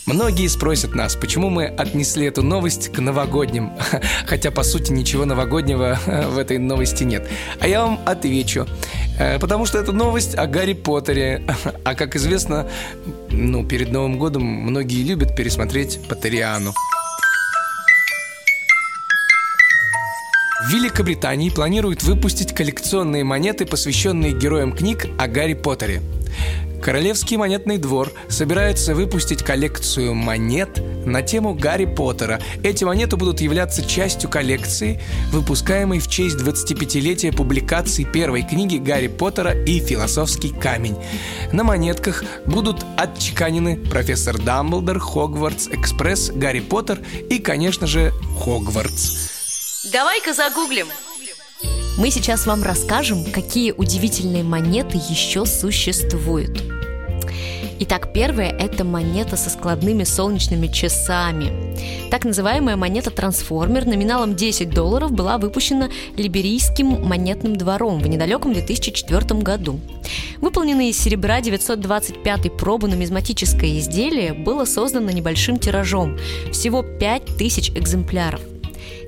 Многие 0.08 0.48
спросят 0.48 0.96
нас, 0.96 1.18
почему 1.18 1.50
мы 1.50 1.66
отнесли 1.66 2.28
эту 2.28 2.42
новость 2.42 2.94
к 2.94 3.00
новогодним, 3.00 3.74
хотя 4.26 4.52
по 4.52 4.64
сути 4.64 4.94
ничего 4.94 5.26
новогоднего 5.26 6.00
в 6.30 6.38
этой 6.38 6.60
новости 6.60 7.04
нет. 7.04 7.28
А 7.60 7.68
я 7.68 7.82
вам 7.84 8.00
отвечу, 8.06 8.68
э, 9.20 9.38
потому 9.38 9.66
что 9.66 9.78
это 9.78 9.92
новость 9.92 10.36
о 10.36 10.48
Гарри 10.48 10.72
Поттере, 10.72 11.44
а 11.84 11.94
как 11.94 12.16
известно, 12.16 12.70
ну 13.30 13.66
перед 13.68 13.92
Новым 13.92 14.18
годом 14.18 14.44
многие 14.44 15.04
любят 15.04 15.36
пересмотреть 15.36 16.00
Поттериану. 16.08 16.74
В 20.68 20.72
Великобритании 20.72 21.50
планируют 21.50 22.04
выпустить 22.04 22.56
коллекционные 22.56 23.26
монеты, 23.26 23.66
посвященные 23.66 24.32
героям 24.32 24.72
книг 24.72 25.06
о 25.18 25.28
Гарри 25.28 25.54
Поттере. 25.54 26.02
Королевский 26.88 27.36
монетный 27.36 27.78
двор 27.80 28.14
собирается 28.30 28.96
выпустить 28.96 29.44
коллекцию 29.44 30.14
монет 30.14 30.82
на 31.06 31.22
тему 31.22 31.54
Гарри 31.54 31.84
Поттера. 31.84 32.40
Эти 32.64 32.86
монеты 32.86 33.18
будут 33.18 33.42
являться 33.42 33.86
частью 33.86 34.30
коллекции, 34.30 35.02
выпускаемой 35.34 36.00
в 36.00 36.08
честь 36.08 36.38
25-летия 36.38 37.36
публикации 37.36 38.06
первой 38.06 38.44
книги 38.44 38.78
Гарри 38.78 39.10
Поттера 39.10 39.52
и 39.66 39.82
«Философский 39.82 40.54
камень». 40.54 40.96
На 41.52 41.66
монетках 41.66 42.24
будут 42.46 42.86
отчеканены 42.96 43.76
профессор 43.76 44.38
Дамблдор, 44.38 44.98
Хогвартс, 45.00 45.68
Экспресс, 45.68 46.32
Гарри 46.34 46.62
Поттер 46.62 47.00
и, 47.30 47.40
конечно 47.40 47.86
же, 47.86 48.14
Хогвартс. 48.40 49.90
Давай-ка 49.92 50.34
загуглим. 50.34 50.88
Мы 51.98 52.12
сейчас 52.12 52.46
вам 52.46 52.64
расскажем, 52.64 53.26
какие 53.26 53.74
удивительные 53.74 54.44
монеты 54.44 54.98
еще 55.10 55.46
существуют. 55.46 56.77
Итак, 57.80 58.12
первая– 58.12 58.50
это 58.60 58.84
монета 58.84 59.38
со 59.38 59.52
складными 59.52 60.04
солнечными 60.04 60.66
часами. 60.66 61.52
Так 62.10 62.26
называемая 62.26 62.76
монета-трансформер 62.76 63.86
номиналом 63.86 64.36
10 64.36 64.72
долларов 64.72 65.12
была 65.12 65.38
выпущена 65.38 65.90
Либерийским 66.16 67.06
монетным 67.06 67.56
двором 67.56 68.00
в 68.00 68.08
недалеком 68.08 68.54
2004 68.54 69.42
году. 69.42 69.80
Выполненное 70.42 70.90
из 70.90 70.98
серебра 70.98 71.40
925 71.40 72.58
пробы 72.58 72.88
нумизматическое 72.88 73.78
изделие 73.78 74.34
было 74.34 74.66
создано 74.66 75.12
небольшим 75.12 75.60
тиражом– 75.60 76.18
всего 76.52 76.82
5000 76.82 77.72
экземпляров. 77.78 78.42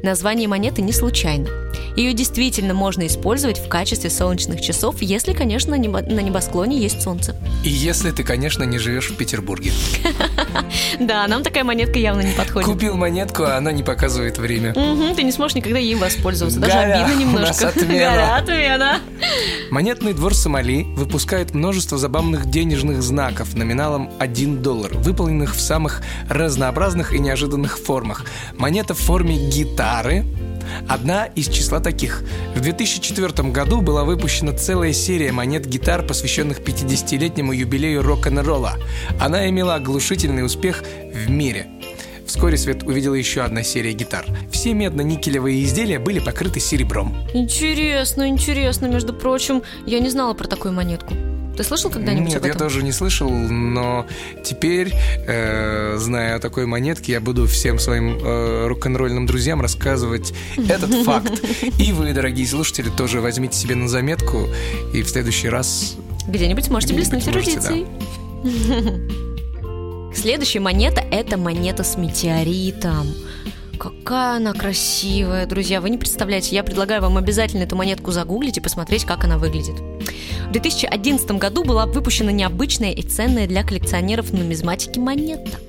Название 0.03 0.47
монеты 0.47 0.83
не 0.83 0.93
случайно– 0.93 1.49
ее 1.95 2.13
действительно 2.13 2.73
можно 2.73 3.05
использовать 3.07 3.59
в 3.59 3.67
качестве 3.67 4.09
солнечных 4.09 4.61
часов, 4.61 5.01
если, 5.01 5.33
конечно, 5.33 5.71
на 5.71 6.21
небосклоне 6.21 6.77
есть 6.77 7.01
солнце. 7.01 7.35
И 7.63 7.69
если 7.69 8.11
ты, 8.11 8.23
конечно, 8.23 8.63
не 8.63 8.77
живешь 8.77 9.09
в 9.09 9.15
Петербурге. 9.15 9.71
Да, 10.99 11.27
нам 11.27 11.43
такая 11.43 11.63
монетка 11.63 11.99
явно 11.99 12.21
не 12.21 12.33
подходит. 12.33 12.67
Купил 12.67 12.95
монетку, 12.95 13.43
а 13.43 13.57
она 13.57 13.71
не 13.71 13.83
показывает 13.83 14.37
время. 14.37 14.73
Ты 15.15 15.23
не 15.23 15.31
сможешь 15.31 15.55
никогда 15.55 15.79
ей 15.79 15.95
воспользоваться. 15.95 16.59
Даже 16.59 16.77
обидно 16.77 17.19
немножко. 17.19 17.71
Горя 17.75 18.37
отмена. 18.37 18.99
Монетный 19.71 20.13
двор 20.13 20.33
Сомали 20.33 20.83
выпускает 20.95 21.53
множество 21.53 21.97
забавных 21.97 22.49
денежных 22.49 23.01
знаков 23.01 23.55
номиналом 23.55 24.09
1 24.19 24.61
доллар, 24.61 24.93
выполненных 24.95 25.55
в 25.55 25.61
самых 25.61 26.01
разнообразных 26.29 27.13
и 27.13 27.19
неожиданных 27.19 27.77
формах. 27.77 28.25
Монета 28.55 28.93
в 28.93 28.99
форме 28.99 29.37
гитары, 29.49 30.25
Одна 30.87 31.25
из 31.25 31.47
числа 31.47 31.79
таких. 31.79 32.23
В 32.55 32.61
2004 32.61 33.49
году 33.49 33.81
была 33.81 34.03
выпущена 34.03 34.53
целая 34.53 34.93
серия 34.93 35.31
монет-гитар, 35.31 36.05
посвященных 36.05 36.59
50-летнему 36.59 37.53
юбилею 37.53 38.01
рок-н-ролла. 38.01 38.73
Она 39.19 39.49
имела 39.49 39.75
оглушительный 39.75 40.45
успех 40.45 40.83
в 41.13 41.29
мире. 41.29 41.67
Вскоре 42.25 42.57
Свет 42.57 42.83
увидела 42.83 43.15
еще 43.15 43.41
одна 43.41 43.63
серия 43.63 43.93
гитар. 43.93 44.23
Все 44.51 44.73
медно-никелевые 44.73 45.63
изделия 45.63 45.97
были 45.97 46.19
покрыты 46.19 46.59
серебром. 46.59 47.15
Интересно, 47.33 48.27
интересно, 48.27 48.85
между 48.85 49.13
прочим. 49.15 49.63
Я 49.87 49.99
не 49.99 50.09
знала 50.09 50.35
про 50.35 50.47
такую 50.47 50.73
монетку. 50.73 51.15
Ты 51.59 51.65
слышал 51.65 51.91
когда-нибудь 51.91 52.31
Нет, 52.31 52.45
я 52.45 52.53
тоже 52.53 52.83
не 52.83 52.93
слышал, 52.93 53.29
но 53.29 54.07
теперь, 54.45 54.93
э, 55.27 55.97
зная 55.97 56.37
о 56.37 56.39
такой 56.39 56.65
монетке, 56.65 57.11
я 57.11 57.19
буду 57.19 57.47
всем 57.47 57.79
своим 57.79 58.17
э, 58.17 58.67
рок-н-ролльным 58.67 59.25
друзьям 59.25 59.59
рассказывать 59.59 60.33
этот 60.55 61.03
факт. 61.03 61.43
И 61.77 61.91
вы, 61.91 62.13
дорогие 62.13 62.47
слушатели, 62.47 62.87
тоже 62.87 63.19
возьмите 63.19 63.57
себе 63.57 63.75
на 63.75 63.89
заметку 63.89 64.47
и 64.93 65.03
в 65.03 65.09
следующий 65.09 65.49
раз... 65.49 65.97
Где-нибудь 66.29 66.69
можете 66.69 66.93
блеснуть 66.93 67.27
эрудицией. 67.27 67.87
Следующая 70.15 70.61
монета– 70.61 71.01
это 71.11 71.35
монета 71.35 71.83
с 71.83 71.97
метеоритом. 71.97 73.07
Какая 73.79 74.35
она 74.35 74.51
красивая, 74.51 75.45
друзья. 75.45 75.79
Вы 75.79 75.89
не 75.89 75.97
представляете, 75.97 76.53
я 76.53 76.65
предлагаю 76.65 77.01
вам 77.01 77.15
обязательно 77.15 77.63
эту 77.63 77.77
монетку 77.77 78.11
загуглить 78.11 78.57
и 78.57 78.61
посмотреть, 78.61 79.05
как 79.05 79.23
она 79.23 79.37
выглядит. 79.37 79.79
В 80.49 80.51
2011 80.51 81.31
году 81.31 81.63
была 81.63 81.85
выпущена 81.85 82.33
необычная 82.33 82.91
и 82.91 83.01
ценная 83.01 83.47
для 83.47 83.63
коллекционеров 83.63 84.33
нумизматики 84.33 84.99
монета. 84.99 85.59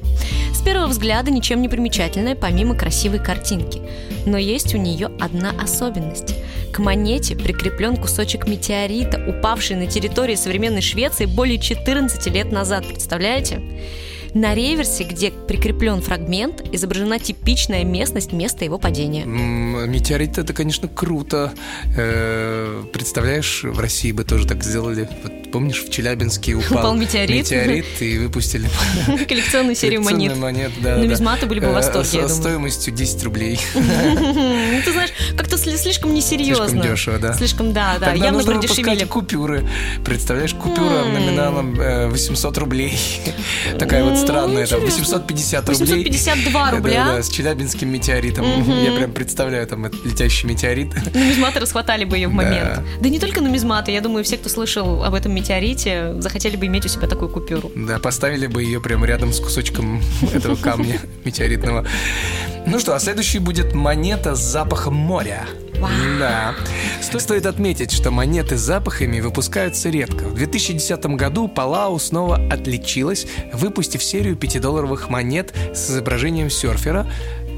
С 0.53 0.61
первого 0.61 0.89
взгляда 0.89 1.31
ничем 1.31 1.63
не 1.63 1.69
примечательная, 1.69 2.35
помимо 2.35 2.75
красивой 2.75 3.21
картинки. 3.21 3.81
Но 4.27 4.39
есть 4.39 4.75
у 4.75 4.79
нее 4.79 5.13
одна 5.21 5.53
особенность. 5.63 6.35
К 6.73 6.81
монете 6.81 7.37
прикреплен 7.37 7.97
кусочек 7.97 8.49
метеорита, 8.49 9.25
упавший 9.25 9.77
на 9.77 9.87
территории 9.87 10.35
современной 10.35 10.83
Швеции 10.83 11.27
более 11.27 11.61
14 11.61 12.27
лет 12.27 12.51
назад. 12.51 12.89
Представляете? 12.89 13.63
На 14.35 14.55
реверсе, 14.55 15.05
где 15.05 15.31
прикреплен 15.31 16.01
фрагмент, 16.01 16.63
изображена 16.73 17.19
типичная 17.19 17.85
местность 17.85 18.33
места 18.33 18.65
его 18.65 18.79
падения. 18.79 19.25
Метеорит 19.25 20.39
это, 20.39 20.53
конечно, 20.53 20.89
круто. 20.89 21.53
Э, 21.97 22.85
представляешь, 22.93 23.65
в 23.65 23.79
России 23.81 24.13
бы 24.13 24.25
тоже 24.25 24.47
так 24.47 24.63
сделали. 24.63 25.09
Вот 25.23 25.51
помнишь, 25.51 25.83
в 25.83 25.91
Челябинске 25.91 26.55
упал, 26.55 26.79
упал 26.79 26.95
метеорит. 26.95 27.51
метеорит 27.51 27.87
и 28.01 28.19
выпустили 28.19 28.69
коллекционную 29.29 29.75
серию 29.75 30.03
монет. 30.03 30.37
монет 30.37 30.71
да, 30.81 30.97
Нумизматы 30.97 31.47
были 31.47 31.61
бы 31.61 31.71
в 31.71 31.73
восторге, 31.73 32.29
Со 32.29 32.29
стоимостью 32.29 32.95
10 32.95 33.25
рублей. 33.25 33.61
Ты 33.75 34.93
знаешь, 34.93 35.11
как-то 35.37 35.59
слишком 35.59 36.15
несерьезно. 36.15 36.69
Слишком 36.69 36.91
дешево, 36.91 37.19
да. 37.19 37.33
Слишком, 37.35 37.73
да, 37.73 37.97
да. 37.99 38.11
Тогда 38.11 38.27
Явно 38.27 38.45
продешевили. 38.45 39.05
купюры. 39.05 39.69
Представляешь, 40.05 40.55
купюра 40.55 41.05
номиналом 41.05 41.75
800 42.11 42.59
рублей. 42.59 42.99
Такая 43.79 44.05
вот 44.05 44.20
странная, 44.21 44.67
там 44.67 44.81
850 44.81 45.69
рублей. 45.69 46.05
852 46.05 46.71
рубля. 46.71 47.05
Да, 47.05 47.17
да, 47.17 47.23
с 47.23 47.29
челябинским 47.29 47.89
метеоритом. 47.89 48.45
Я 48.83 48.93
прям 48.93 49.13
представляю 49.13 49.67
там 49.67 49.85
этот 49.87 50.05
летящий 50.05 50.49
метеорит. 50.49 50.95
Нумизматы 51.15 51.61
расхватали 51.61 52.05
бы 52.05 52.17
ее 52.17 52.29
в 52.29 52.33
момент. 52.33 52.81
Да 53.01 53.09
не 53.09 53.19
только 53.19 53.41
нумизматы, 53.41 53.93
я 53.93 54.01
думаю, 54.01 54.25
все, 54.25 54.37
кто 54.37 54.49
слышал 54.49 55.05
об 55.05 55.15
этом 55.15 55.35
метеорите, 55.35 56.15
захотели 56.21 56.57
бы 56.57 56.67
иметь 56.67 56.87
у 56.87 56.89
себя 56.89 57.09
такую 57.09 57.31
купюру. 57.31 57.71
Да, 57.75 57.99
поставили 57.99 58.47
бы 58.47 58.63
ее 58.63 58.81
прямо 58.81 59.07
рядом 59.07 59.33
с 59.33 59.41
кусочком 59.41 60.03
этого 60.33 60.57
камня 60.57 61.01
метеоритного. 61.25 61.87
Ну 62.67 62.79
что, 62.79 62.95
а 62.95 63.01
следующий 63.01 63.39
будет 63.39 63.75
монета 63.75 64.35
с 64.35 64.41
запахом 64.41 64.95
моря. 64.95 65.47
Да. 66.19 66.55
Стоит 67.01 67.47
отметить, 67.47 67.93
что 67.93 68.11
монеты 68.11 68.57
с 68.57 68.61
запахами 68.61 69.21
выпускаются 69.21 69.91
редко. 69.91 70.25
В 70.25 70.35
2010 70.35 71.05
году 71.17 71.49
Палау 71.49 71.99
снова 71.99 72.37
отличилась, 72.51 73.27
выпустив 73.53 74.03
серию 74.03 74.37
5-долларовых 74.37 75.11
монет 75.11 75.55
с 75.75 75.91
изображением 75.91 76.51
серфера, 76.51 77.07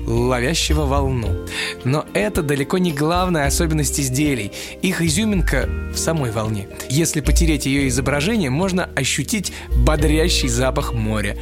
ловящего 0.07 0.85
волну. 0.87 1.47
Но 1.85 2.07
это 2.13 2.43
далеко 2.43 2.79
не 2.79 2.93
главная 2.93 3.47
особенность 3.47 4.01
изделий. 4.01 4.53
Их 4.83 5.01
изюминка 5.01 5.69
в 5.93 5.97
самой 5.97 6.31
волне. 6.33 6.69
Если 6.89 7.21
потереть 7.21 7.67
ее 7.67 7.89
изображение, 7.89 8.51
можно 8.51 8.89
ощутить 8.97 9.53
бодрящий 9.77 10.49
запах 10.49 10.93
моря. 10.93 11.37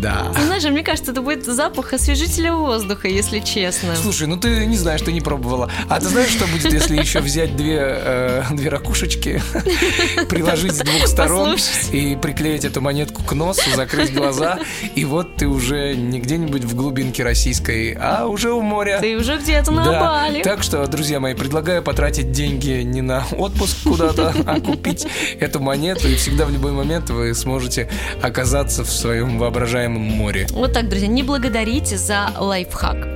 Да. 0.00 0.26
Знаешь, 0.44 0.64
мне 0.64 0.82
кажется, 0.82 1.12
это 1.12 1.22
будет 1.22 1.44
запах 1.46 1.92
освежителя 1.92 2.52
воздуха, 2.52 3.08
если 3.08 3.40
честно. 3.40 3.96
Слушай, 3.96 4.26
ну 4.26 4.36
ты 4.36 4.66
не 4.66 4.76
знаешь, 4.76 5.00
ты 5.00 5.12
не 5.12 5.20
пробовала. 5.20 5.70
А 5.88 6.00
ты 6.00 6.08
знаешь, 6.08 6.30
что 6.30 6.46
будет, 6.46 6.70
если 6.72 6.96
еще 6.96 7.20
взять 7.20 7.56
две, 7.56 7.78
э, 7.80 8.42
две 8.52 8.68
ракушечки, 8.68 9.42
приложить 10.28 10.74
с 10.74 10.78
двух 10.78 11.06
сторон 11.06 11.52
Послушать. 11.52 11.94
и 11.94 12.16
приклеить 12.16 12.64
эту 12.64 12.80
монетку 12.80 13.22
к 13.22 13.32
носу, 13.32 13.70
закрыть 13.74 14.12
глаза, 14.12 14.58
и 14.94 15.04
вот 15.04 15.36
ты 15.36 15.48
уже 15.48 15.94
не 15.94 16.20
где-нибудь 16.20 16.64
в 16.64 16.74
глубинке 16.74 17.22
российской, 17.24 17.96
а 17.98 18.26
уже 18.26 18.52
у 18.52 18.60
моря. 18.60 18.98
Ты 19.00 19.16
уже 19.16 19.38
где-то 19.38 19.72
на 19.72 19.84
Да. 19.84 20.00
Бали. 20.00 20.42
Так 20.42 20.62
что, 20.62 20.86
друзья 20.86 21.20
мои, 21.20 21.34
предлагаю 21.34 21.82
потратить 21.82 22.32
деньги 22.32 22.82
не 22.82 23.00
на 23.00 23.24
отпуск 23.32 23.78
куда-то, 23.84 24.34
а 24.46 24.60
купить 24.60 25.06
эту 25.40 25.60
монету, 25.60 26.06
и 26.08 26.16
всегда 26.16 26.44
в 26.44 26.50
любой 26.50 26.72
момент 26.72 27.08
вы 27.10 27.34
сможете 27.34 27.88
оказаться 28.20 28.84
в 28.84 28.90
своем 28.90 29.38
воображаемом 29.38 29.85
море. 29.88 30.46
Вот 30.50 30.72
так, 30.72 30.88
друзья, 30.88 31.08
не 31.08 31.22
благодарите 31.22 31.96
за 31.96 32.30
лайфхак. 32.38 33.08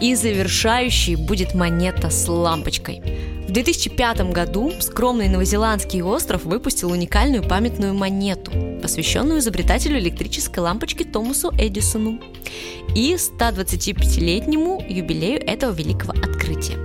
И 0.00 0.14
завершающей 0.14 1.16
будет 1.16 1.54
монета 1.54 2.10
с 2.10 2.28
лампочкой. 2.28 3.02
В 3.46 3.52
2005 3.52 4.32
году 4.32 4.72
скромный 4.80 5.28
новозеландский 5.28 6.02
остров 6.02 6.44
выпустил 6.44 6.90
уникальную 6.90 7.42
памятную 7.42 7.94
монету, 7.94 8.50
посвященную 8.82 9.40
изобретателю 9.40 9.98
электрической 9.98 10.62
лампочки 10.62 11.04
Томасу 11.04 11.52
Эдисону 11.56 12.20
и 12.94 13.14
125-летнему 13.14 14.84
юбилею 14.88 15.46
этого 15.46 15.72
великого 15.72 16.12
открытия. 16.12 16.83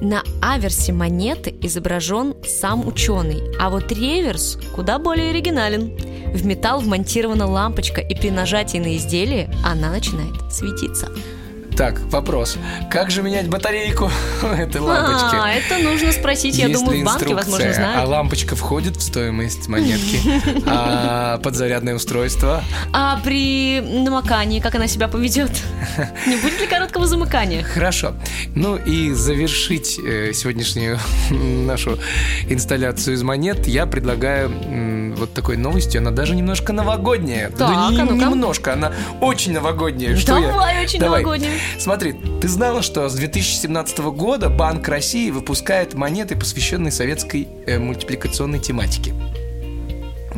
На 0.00 0.22
аверсе 0.40 0.92
монеты 0.92 1.54
изображен 1.60 2.34
сам 2.44 2.86
ученый, 2.88 3.42
а 3.58 3.68
вот 3.68 3.92
реверс 3.92 4.58
куда 4.74 4.98
более 4.98 5.30
оригинален. 5.30 5.94
В 6.34 6.46
металл 6.46 6.80
вмонтирована 6.80 7.46
лампочка, 7.46 8.00
и 8.00 8.14
при 8.14 8.30
нажатии 8.30 8.78
на 8.78 8.96
изделие 8.96 9.52
она 9.62 9.90
начинает 9.90 10.32
светиться. 10.50 11.10
Так, 11.80 11.98
вопрос. 12.10 12.58
Как 12.90 13.10
же 13.10 13.22
менять 13.22 13.48
батарейку 13.48 14.10
этой 14.42 14.82
лампочки? 14.82 15.34
А, 15.34 15.50
это 15.50 15.78
нужно 15.78 16.12
спросить, 16.12 16.58
я 16.58 16.66
Есть 16.66 16.78
думаю, 16.78 17.00
в 17.00 17.04
банке, 17.06 17.34
возможно, 17.34 17.68
инструкция? 17.68 17.70
А 17.70 17.92
знают. 17.92 18.10
лампочка 18.10 18.54
входит 18.54 18.96
в 18.96 19.00
стоимость 19.00 19.66
монетки? 19.66 20.20
А 20.66 21.38
подзарядное 21.38 21.94
устройство? 21.94 22.62
А 22.92 23.18
при 23.24 23.80
намокании, 23.80 24.60
как 24.60 24.74
она 24.74 24.88
себя 24.88 25.08
поведет? 25.08 25.52
Не 26.26 26.36
будет 26.36 26.60
ли 26.60 26.66
короткого 26.66 27.06
замыкания? 27.06 27.62
Хорошо. 27.62 28.12
Ну 28.54 28.76
и 28.76 29.14
завершить 29.14 29.98
э, 29.98 30.34
сегодняшнюю 30.34 30.98
нашу 31.30 31.98
инсталляцию 32.50 33.14
из 33.14 33.22
монет 33.22 33.66
я 33.66 33.86
предлагаю 33.86 34.50
вот 35.16 35.32
такой 35.34 35.56
новостью. 35.56 36.00
Она 36.00 36.10
даже 36.10 36.34
немножко 36.36 36.72
новогодняя. 36.72 37.50
да 37.50 37.68
Так, 37.68 37.90
не- 37.92 38.00
а 38.00 38.04
немножко, 38.04 38.72
она 38.74 38.92
очень 39.20 39.52
новогодняя. 39.52 40.16
Что 40.16 40.36
я- 40.38 40.48
Давай, 40.48 40.84
очень 40.84 41.00
Давай. 41.00 41.20
новогоднюю. 41.22 41.52
Смотри, 41.78 42.14
ты 42.40 42.48
знала, 42.48 42.82
что 42.82 43.08
с 43.08 43.14
2017 43.14 44.10
года 44.12 44.48
Банк 44.48 44.88
России 44.88 45.30
выпускает 45.30 45.94
монеты, 45.94 46.36
посвященные 46.36 46.92
советской 46.92 47.48
э, 47.66 47.78
мультипликационной 47.78 48.58
тематике? 48.58 49.14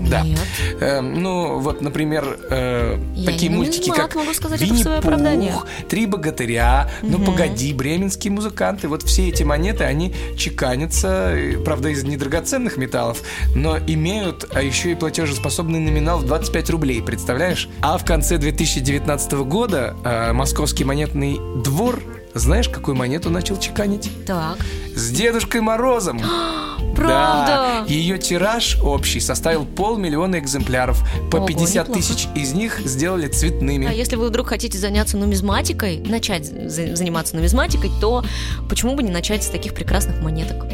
Да. 0.08 0.22
Нет. 0.22 0.38
Э, 0.80 1.00
ну, 1.00 1.58
вот, 1.58 1.80
например, 1.80 2.38
э, 2.50 2.98
Я 3.14 3.26
такие 3.26 3.50
не 3.50 3.56
мультики, 3.56 3.88
маг, 3.88 3.98
как 3.98 4.14
могу 4.16 4.32
сказать 4.34 4.60
это 4.60 4.72
в 4.72 4.78
свое 4.78 4.96
Винни-Пух, 5.00 5.12
оправдание. 5.12 5.54
Три 5.88 6.06
богатыря, 6.06 6.90
Ну 7.02 7.18
погоди, 7.18 7.72
бременские 7.72 8.32
музыканты. 8.32 8.88
Вот 8.88 9.02
все 9.02 9.28
эти 9.28 9.42
монеты, 9.42 9.84
они 9.84 10.14
чеканятся, 10.36 11.36
правда, 11.64 11.90
из 11.90 12.04
недрагоценных 12.04 12.76
металлов, 12.76 13.22
но 13.54 13.78
имеют 13.78 14.46
а 14.54 14.62
еще 14.62 14.92
и 14.92 14.94
платежеспособный 14.94 15.80
номинал 15.80 16.18
в 16.18 16.26
25 16.26 16.70
рублей, 16.70 17.02
представляешь? 17.02 17.68
А 17.80 17.98
в 17.98 18.04
конце 18.04 18.38
2019 18.38 19.32
года 19.32 19.96
э, 20.04 20.32
московский 20.32 20.84
монетный 20.84 21.38
двор 21.62 22.02
знаешь, 22.34 22.68
какую 22.68 22.96
монету 22.96 23.30
начал 23.30 23.58
чеканить? 23.58 24.10
Так. 24.26 24.58
С 24.94 25.10
Дедушкой 25.10 25.60
Морозом. 25.60 26.18
Правда? 26.96 27.46
Да. 27.46 27.84
Ее 27.88 28.18
тираж 28.18 28.78
общий 28.82 29.18
составил 29.20 29.64
полмиллиона 29.64 30.38
экземпляров. 30.38 31.02
По 31.30 31.36
Ого, 31.38 31.46
50 31.46 31.88
неплохо. 31.88 31.92
тысяч 32.08 32.28
из 32.34 32.52
них 32.52 32.80
сделали 32.80 33.28
цветными. 33.28 33.86
А 33.88 33.92
если 33.92 34.16
вы 34.16 34.28
вдруг 34.28 34.48
хотите 34.48 34.76
заняться 34.78 35.16
нумизматикой, 35.16 35.98
начать 35.98 36.44
за- 36.46 36.94
заниматься 36.94 37.34
нумизматикой, 37.34 37.90
то 38.00 38.24
почему 38.68 38.94
бы 38.94 39.02
не 39.02 39.10
начать 39.10 39.42
с 39.42 39.48
таких 39.48 39.74
прекрасных 39.74 40.20
монеток? 40.20 40.64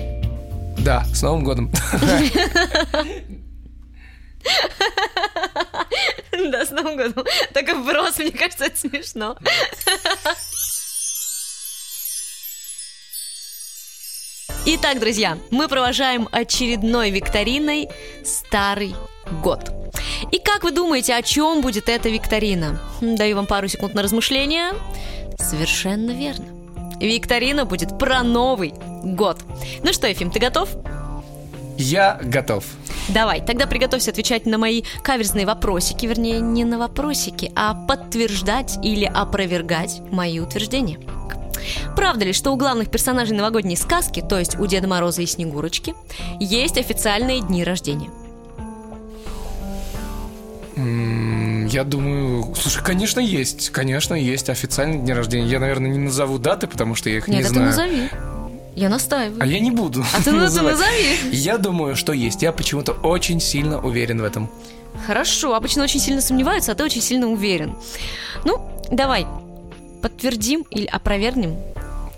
Да, 0.78 1.04
с 1.14 1.22
Новым 1.22 1.44
годом. 1.44 1.70
Да, 6.50 6.64
с 6.64 6.70
Новым 6.70 6.96
годом. 6.96 7.24
Так 7.52 7.68
вброс, 7.74 8.18
мне 8.18 8.30
кажется, 8.30 8.66
это 8.66 8.78
смешно. 8.78 9.36
Итак, 14.70 15.00
друзья, 15.00 15.38
мы 15.50 15.66
провожаем 15.66 16.28
очередной 16.30 17.08
викториной 17.08 17.88
«Старый 18.22 18.94
год». 19.42 19.70
И 20.30 20.38
как 20.38 20.62
вы 20.62 20.72
думаете, 20.72 21.14
о 21.14 21.22
чем 21.22 21.62
будет 21.62 21.88
эта 21.88 22.10
викторина? 22.10 22.78
М, 23.00 23.16
Даю 23.16 23.36
вам 23.36 23.46
пару 23.46 23.66
секунд 23.68 23.94
на 23.94 24.02
размышление. 24.02 24.72
Совершенно 25.38 26.10
верно. 26.10 26.44
Викторина 27.00 27.64
будет 27.64 27.98
про 27.98 28.22
Новый 28.22 28.74
год. 29.02 29.38
Ну 29.82 29.90
что, 29.94 30.06
Ефим, 30.06 30.30
ты 30.30 30.38
готов? 30.38 30.68
Я 31.78 32.20
готов. 32.22 32.66
Давай, 33.08 33.40
тогда 33.40 33.66
приготовься 33.66 34.10
отвечать 34.10 34.44
на 34.44 34.58
мои 34.58 34.82
каверзные 35.02 35.46
вопросики, 35.46 36.04
вернее, 36.04 36.40
не 36.40 36.66
на 36.66 36.76
вопросики, 36.76 37.50
а 37.56 37.72
подтверждать 37.72 38.78
или 38.84 39.06
опровергать 39.06 40.02
мои 40.10 40.40
утверждения. 40.40 40.98
Правда 41.96 42.24
ли, 42.24 42.32
что 42.32 42.52
у 42.52 42.56
главных 42.56 42.90
персонажей 42.90 43.36
новогодней 43.36 43.76
сказки, 43.76 44.20
то 44.20 44.38
есть 44.38 44.58
у 44.58 44.66
Деда 44.66 44.88
Мороза 44.88 45.22
и 45.22 45.26
Снегурочки, 45.26 45.94
есть 46.40 46.78
официальные 46.78 47.40
дни 47.40 47.64
рождения? 47.64 48.10
Я 51.70 51.84
думаю, 51.84 52.54
слушай, 52.54 52.82
конечно, 52.82 53.20
есть. 53.20 53.70
Конечно, 53.70 54.14
есть 54.14 54.48
официальный 54.48 54.98
день 54.98 55.14
рождения. 55.14 55.46
Я, 55.46 55.58
наверное, 55.60 55.90
не 55.90 55.98
назову 55.98 56.38
даты, 56.38 56.66
потому 56.66 56.94
что 56.94 57.10
я 57.10 57.18
их 57.18 57.28
Нет, 57.28 57.38
не 57.38 57.44
это 57.44 57.52
знаю. 57.52 57.66
назови. 57.66 58.08
Я 58.76 58.88
настаиваю. 58.88 59.42
А 59.42 59.46
я 59.46 59.58
не 59.58 59.72
буду. 59.72 60.04
А 60.14 60.18
ты, 60.18 60.24
ты 60.24 60.32
назови. 60.32 60.76
Я 61.32 61.58
думаю, 61.58 61.96
что 61.96 62.12
есть. 62.12 62.42
Я 62.42 62.52
почему-то 62.52 62.92
очень 62.92 63.40
сильно 63.40 63.80
уверен 63.80 64.20
в 64.20 64.24
этом. 64.24 64.48
Хорошо, 65.06 65.54
обычно 65.54 65.82
очень 65.84 66.00
сильно 66.00 66.20
сомневаются, 66.20 66.72
а 66.72 66.74
ты 66.74 66.84
очень 66.84 67.02
сильно 67.02 67.28
уверен. 67.28 67.74
Ну, 68.44 68.60
давай, 68.90 69.26
подтвердим 70.00 70.64
или 70.70 70.86
опровергнем 70.86 71.56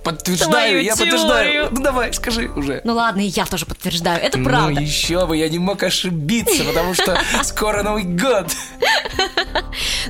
Подтверждаю, 0.03 0.51
Твою 0.51 0.81
я 0.81 0.95
теорию. 0.95 1.12
подтверждаю. 1.12 1.69
Ну 1.73 1.83
давай, 1.83 2.12
скажи 2.14 2.49
уже. 2.49 2.81
Ну 2.85 2.95
ладно, 2.95 3.21
и 3.21 3.27
я 3.27 3.45
тоже 3.45 3.66
подтверждаю. 3.66 4.23
Это 4.23 4.38
правда. 4.38 4.81
Ну 4.81 4.81
еще 4.81 5.27
бы, 5.27 5.37
я 5.37 5.49
не 5.49 5.59
мог 5.59 5.83
ошибиться, 5.83 6.64
потому 6.64 6.95
что 6.95 7.21
скоро 7.43 7.83
Новый 7.83 8.05
год. 8.05 8.47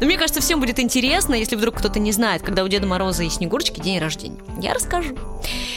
Но 0.00 0.06
мне 0.06 0.16
кажется, 0.16 0.40
всем 0.40 0.60
будет 0.60 0.78
интересно, 0.78 1.34
если 1.34 1.56
вдруг 1.56 1.78
кто-то 1.78 1.98
не 1.98 2.12
знает, 2.12 2.42
когда 2.42 2.62
у 2.62 2.68
Деда 2.68 2.86
Мороза 2.86 3.24
и 3.24 3.28
Снегурочки 3.28 3.80
день 3.80 3.98
рождения. 3.98 4.38
Я 4.60 4.74
расскажу. 4.74 5.16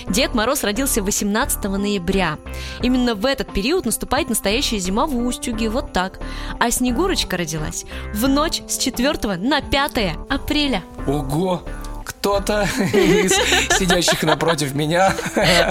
Дед 0.07 0.35
Мороз 0.35 0.63
родился 0.63 1.01
18 1.01 1.63
ноября. 1.63 2.37
Именно 2.81 3.15
в 3.15 3.25
этот 3.25 3.51
период 3.51 3.85
наступает 3.85 4.29
настоящая 4.29 4.77
зима 4.77 5.07
в 5.07 5.17
Устюге, 5.17 5.69
вот 5.69 5.91
так. 5.91 6.19
А 6.59 6.69
Снегурочка 6.69 7.35
родилась 7.37 7.85
в 8.13 8.27
ночь 8.27 8.61
с 8.67 8.77
4 8.77 9.37
на 9.37 9.61
5 9.61 9.91
апреля. 10.29 10.83
Ого! 11.07 11.63
Кто-то 12.03 12.67
из 12.93 13.31
сидящих 13.77 14.23
напротив 14.23 14.73
меня, 14.73 15.13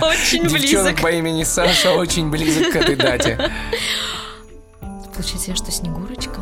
Очень 0.03 0.47
девчонок 0.47 0.53
близок. 0.95 1.01
по 1.01 1.11
имени 1.11 1.45
Саша, 1.45 1.93
очень 1.93 2.31
близок 2.31 2.73
к 2.73 2.77
этой 2.77 2.97
дате. 2.97 3.51
Получается, 5.15 5.51
я 5.51 5.57
что, 5.57 5.71
Снегурочка? 5.71 6.41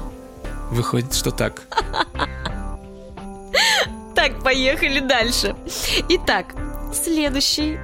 Выходит, 0.71 1.15
что 1.15 1.31
так. 1.31 1.63
Так, 4.15 4.43
поехали 4.45 5.01
дальше. 5.01 5.55
Итак, 6.09 6.47
следующий 6.93 7.79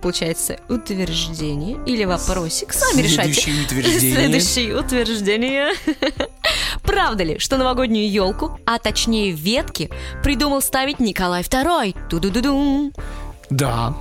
получается 0.00 0.58
утверждение 0.68 1.76
или 1.86 2.04
вопросик. 2.04 2.72
Сами 2.72 3.02
решайте. 3.02 3.32
Следующее 3.40 3.64
утверждение. 3.64 4.14
Следующее 4.14 4.76
утверждение. 4.78 5.72
Правда 7.00 7.24
ли, 7.24 7.38
что 7.38 7.56
новогоднюю 7.56 8.10
елку, 8.10 8.60
а 8.66 8.78
точнее 8.78 9.30
ветки, 9.32 9.88
придумал 10.22 10.60
ставить 10.60 11.00
Николай 11.00 11.40
II? 11.40 11.96
Ту-ду-ду-дум. 12.10 12.92
Да, 13.48 13.94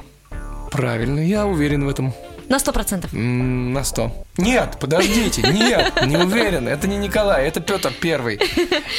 правильно, 0.69 1.21
я 1.21 1.47
уверен 1.47 1.85
в 1.85 1.89
этом. 1.89 2.13
На 2.49 2.59
сто 2.59 2.73
процентов. 2.73 3.13
На 3.13 3.85
сто. 3.85 4.11
Нет, 4.35 4.75
подождите, 4.81 5.43
нет, 5.43 5.93
не 6.05 6.17
уверен. 6.17 6.67
Это 6.67 6.89
не 6.89 6.97
Николай, 6.97 7.47
это 7.47 7.61
Петр 7.61 7.93
Первый. 8.01 8.37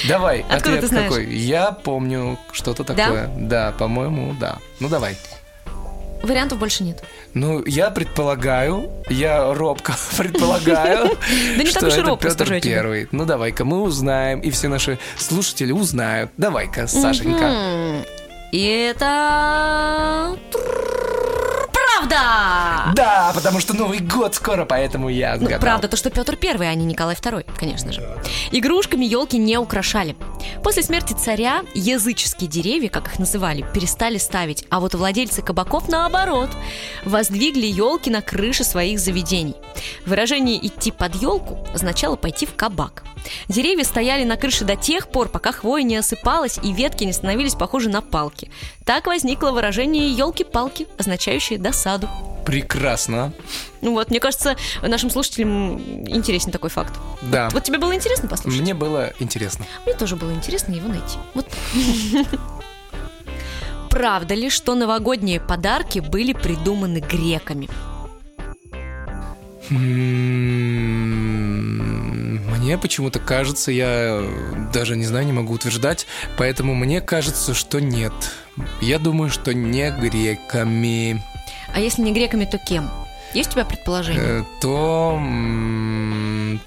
Давай, 0.09 0.47
Откуда 0.49 0.57
ответ 0.57 0.81
ты 0.81 0.87
знаешь? 0.87 1.09
какой? 1.11 1.35
Я 1.35 1.71
помню 1.71 2.39
что-то 2.53 2.85
такое. 2.85 3.31
Да, 3.37 3.73
по-моему, 3.73 4.35
да. 4.41 4.61
Ну 4.81 4.89
давай. 4.89 5.15
Вариантов 6.23 6.59
больше 6.59 6.85
нет. 6.85 7.03
Ну, 7.35 7.63
я 7.65 7.91
предполагаю, 7.91 8.91
я 9.09 9.53
робко 9.55 9.95
предполагаю, 10.17 11.17
Да 11.57 11.63
не 11.63 11.71
так 11.71 11.79
что 11.79 11.87
уж 11.87 11.97
и 11.97 12.01
робко, 12.01 12.31
скажу. 12.31 12.61
Первый. 12.61 13.09
Ну, 13.13 13.25
давай-ка 13.25 13.65
мы 13.65 13.83
узнаем, 13.83 14.41
и 14.41 14.51
все 14.51 14.69
наши 14.69 14.99
слушатели 15.17 15.73
узнают. 15.73 16.31
Давай-ка, 16.37 16.87
Сашенька. 16.87 18.05
И 18.53 18.65
это... 18.65 20.37
Правда! 22.11 22.93
Да, 22.95 23.33
потому 23.35 23.61
что 23.61 23.75
Новый 23.75 24.01
год 24.01 24.35
скоро, 24.35 24.65
поэтому 24.65 25.09
я 25.09 25.31
Ну, 25.31 25.45
отгадал. 25.45 25.61
правда, 25.61 25.89
то, 25.89 25.97
что 25.97 26.11
Петр 26.11 26.37
Первый, 26.37 26.69
а 26.69 26.75
не 26.75 26.85
Николай 26.85 27.15
Второй, 27.15 27.45
конечно 27.57 27.93
же. 27.93 28.03
Игрушками 28.51 29.05
елки 29.05 29.39
не 29.39 29.57
украшали. 29.59 30.17
После 30.63 30.83
смерти 30.83 31.13
царя 31.13 31.63
языческие 31.75 32.49
деревья, 32.49 32.89
как 32.89 33.07
их 33.09 33.19
называли, 33.19 33.65
перестали 33.75 34.19
ставить, 34.19 34.65
а 34.71 34.81
вот 34.81 34.95
владельцы 34.95 35.43
кабаков, 35.43 35.89
наоборот, 35.89 36.51
воздвигли 37.05 37.67
елки 37.67 38.11
на 38.11 38.23
крыше 38.23 38.65
своих 38.65 38.99
заведений. 38.99 39.55
Выражение 40.05 40.65
«идти 40.67 40.91
под 40.91 41.15
елку» 41.17 41.67
означало 41.73 42.17
пойти 42.17 42.47
в 42.47 42.55
кабак. 42.55 43.05
Деревья 43.49 43.85
стояли 43.85 44.25
на 44.25 44.37
крыше 44.37 44.65
до 44.65 44.77
тех 44.77 45.09
пор, 45.09 45.29
пока 45.29 45.53
хвоя 45.53 45.83
не 45.83 45.97
осыпалась 45.97 46.59
и 46.63 46.73
ветки 46.73 47.05
не 47.05 47.13
становились 47.13 47.55
похожи 47.55 47.89
на 47.89 48.01
палки. 48.01 48.51
Так 48.85 49.07
возникло 49.07 49.51
выражение 49.51 50.11
«елки-палки», 50.13 50.87
означающее 50.99 51.59
«досаду». 51.59 52.09
Прекрасно. 52.45 53.33
Ну 53.81 53.93
вот, 53.93 54.11
мне 54.11 54.19
кажется, 54.19 54.57
нашим 54.83 55.11
слушателям 55.11 55.79
интересен 56.09 56.51
такой 56.51 56.71
факт. 56.71 56.95
Да. 57.23 57.49
Вот 57.53 57.65
тебе 57.65 57.79
было 57.79 57.95
интересно 57.95 58.29
послушать? 58.29 58.61
Мне 58.61 58.75
было 58.75 59.13
интересно. 59.21 59.67
Мне 59.85 59.95
тоже 59.95 60.17
было 60.17 60.33
интересно 60.33 60.73
его 60.75 60.89
найти. 60.89 61.19
Вот. 61.35 61.47
Правда 63.91 64.35
ли, 64.35 64.49
что 64.51 64.75
новогодние 64.75 65.41
подарки 65.41 65.99
были 65.99 66.33
придуманы 66.33 66.99
греками? 67.01 67.69
Мне 72.71 72.79
почему-то 72.79 73.19
кажется, 73.19 73.73
я 73.73 74.23
даже 74.73 74.95
не 74.95 75.05
знаю, 75.05 75.27
не 75.27 75.33
могу 75.33 75.55
утверждать, 75.55 76.07
поэтому 76.39 76.77
мне 76.77 77.01
кажется, 77.01 77.53
что 77.53 77.81
нет. 77.81 78.13
Я 78.81 79.01
думаю, 79.01 79.29
что 79.29 79.53
не 79.53 79.91
греками. 79.91 81.21
А 81.75 81.81
если 81.81 82.01
не 82.03 82.13
греками, 82.13 82.45
то 82.45 82.59
кем? 82.59 82.89
Есть 83.35 83.51
у 83.51 83.53
тебя 83.55 83.65
предположение? 83.65 84.23
Э, 84.23 84.45
То... 84.61 85.21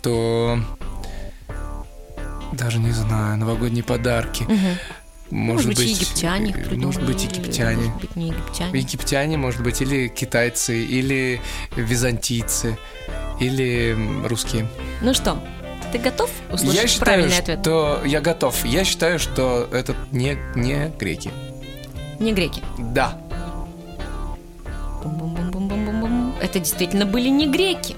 То... 0.02 0.60
Даже 2.52 2.80
не 2.80 2.92
знаю, 2.92 3.38
новогодние 3.38 3.86
подарки. 3.86 4.44
Мгм. 4.44 4.78
Может, 5.30 5.68
быть, 5.68 5.80
и 5.80 5.86
египтяне 5.86 6.50
их 6.50 6.58
э, 6.58 6.64
придумали. 6.64 6.86
Может 6.86 7.06
быть, 7.06 7.24
египтяне. 7.24 7.78
Может 7.78 8.02
быть, 8.02 8.16
не 8.18 8.28
египтяне. 8.28 8.78
Египтяне, 8.78 9.38
может 9.38 9.64
быть, 9.64 9.82
или 9.82 10.10
китайцы, 10.10 10.84
или 10.84 11.40
византийцы, 11.78 12.78
или 13.40 13.98
русские. 14.28 14.68
Ну 15.02 15.14
что, 15.14 15.42
ты 15.94 16.00
готов 16.00 16.30
услышать 16.52 16.82
я 16.82 16.88
считаю, 16.88 17.06
правильный 17.06 17.38
ответ? 17.38 17.60
что 17.62 18.02
я 18.04 18.20
готов. 18.20 18.66
Я 18.66 18.84
считаю, 18.84 19.20
что 19.20 19.68
это 19.72 19.96
не, 20.12 20.38
не 20.56 20.92
греки. 21.00 21.32
Не 22.20 22.34
греки. 22.34 22.62
Да. 22.80 23.18
Бум-бум-бум-бум-бум-бум. 25.04 26.36
Это 26.42 26.60
действительно 26.60 27.06
были 27.06 27.28
не 27.30 27.48
греки. 27.48 27.96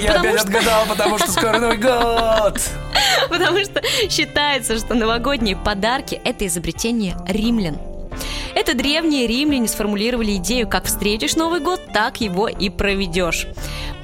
Я 0.00 0.12
Потому 0.12 0.28
опять 0.28 0.40
что- 0.40 0.48
отгадал, 0.48 0.86
потому 0.88 1.18
что 1.18 1.32
скоро 1.32 1.58
Новый 1.58 1.76
год. 1.90 2.60
Потому 3.28 3.58
что 3.64 3.82
считается, 4.08 4.78
что 4.78 4.94
новогодние 4.94 5.56
подарки– 5.56 6.20
это 6.24 6.46
изобретение 6.46 7.16
римлян. 7.26 7.76
Это 8.54 8.74
древние 8.74 9.26
римляне 9.26 9.68
сформулировали 9.68 10.36
идею, 10.36 10.68
как 10.68 10.84
встретишь 10.84 11.36
Новый 11.36 11.60
год, 11.60 11.80
так 11.92 12.20
его 12.20 12.48
и 12.48 12.68
проведешь. 12.68 13.46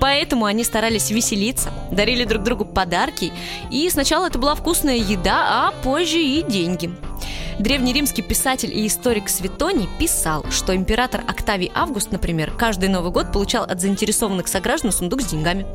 Поэтому 0.00 0.44
они 0.44 0.64
старались 0.64 1.10
веселиться, 1.10 1.72
дарили 1.90 2.24
друг 2.24 2.42
другу 2.42 2.64
подарки, 2.64 3.32
и 3.70 3.88
сначала 3.90 4.26
это 4.26 4.38
была 4.38 4.54
вкусная 4.54 4.96
еда, 4.96 5.66
а 5.68 5.72
позже 5.82 6.18
и 6.18 6.42
деньги. 6.42 6.90
Древнеримский 7.58 8.22
писатель 8.22 8.76
и 8.76 8.86
историк 8.86 9.30
Светоний 9.30 9.88
писал, 9.98 10.44
что 10.50 10.76
император 10.76 11.22
Октавий 11.26 11.72
Август, 11.74 12.12
например, 12.12 12.52
каждый 12.52 12.90
Новый 12.90 13.10
год 13.10 13.32
получал 13.32 13.64
от 13.64 13.80
заинтересованных 13.80 14.46
сограждан 14.46 14.92
сундук 14.92 15.22
с 15.22 15.26
деньгами. 15.26 15.66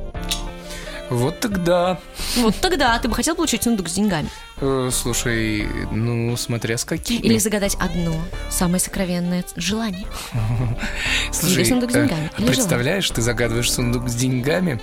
Вот 1.09 1.39
тогда. 1.39 1.99
Вот 2.37 2.55
тогда 2.61 2.97
ты 2.99 3.07
бы 3.07 3.15
хотел 3.15 3.35
получить 3.35 3.63
сундук 3.63 3.89
с 3.89 3.93
деньгами. 3.93 4.29
Э, 4.57 4.89
Слушай, 4.91 5.67
ну, 5.91 6.35
смотря 6.37 6.77
с 6.77 6.85
какими. 6.85 7.19
Или 7.19 7.37
загадать 7.37 7.75
одно, 7.79 8.15
самое 8.49 8.79
сокровенное 8.79 9.43
желание. 9.55 10.05
Слушай, 11.31 11.63
или 11.63 11.69
сундук 11.69 11.91
с 11.91 11.95
э, 11.95 12.01
деньгами, 12.01 12.31
или 12.37 12.47
представляешь, 12.47 13.09
ты 13.09 13.21
загадываешь 13.21 13.71
сундук 13.71 14.07
с 14.07 14.15
деньгами, 14.15 14.79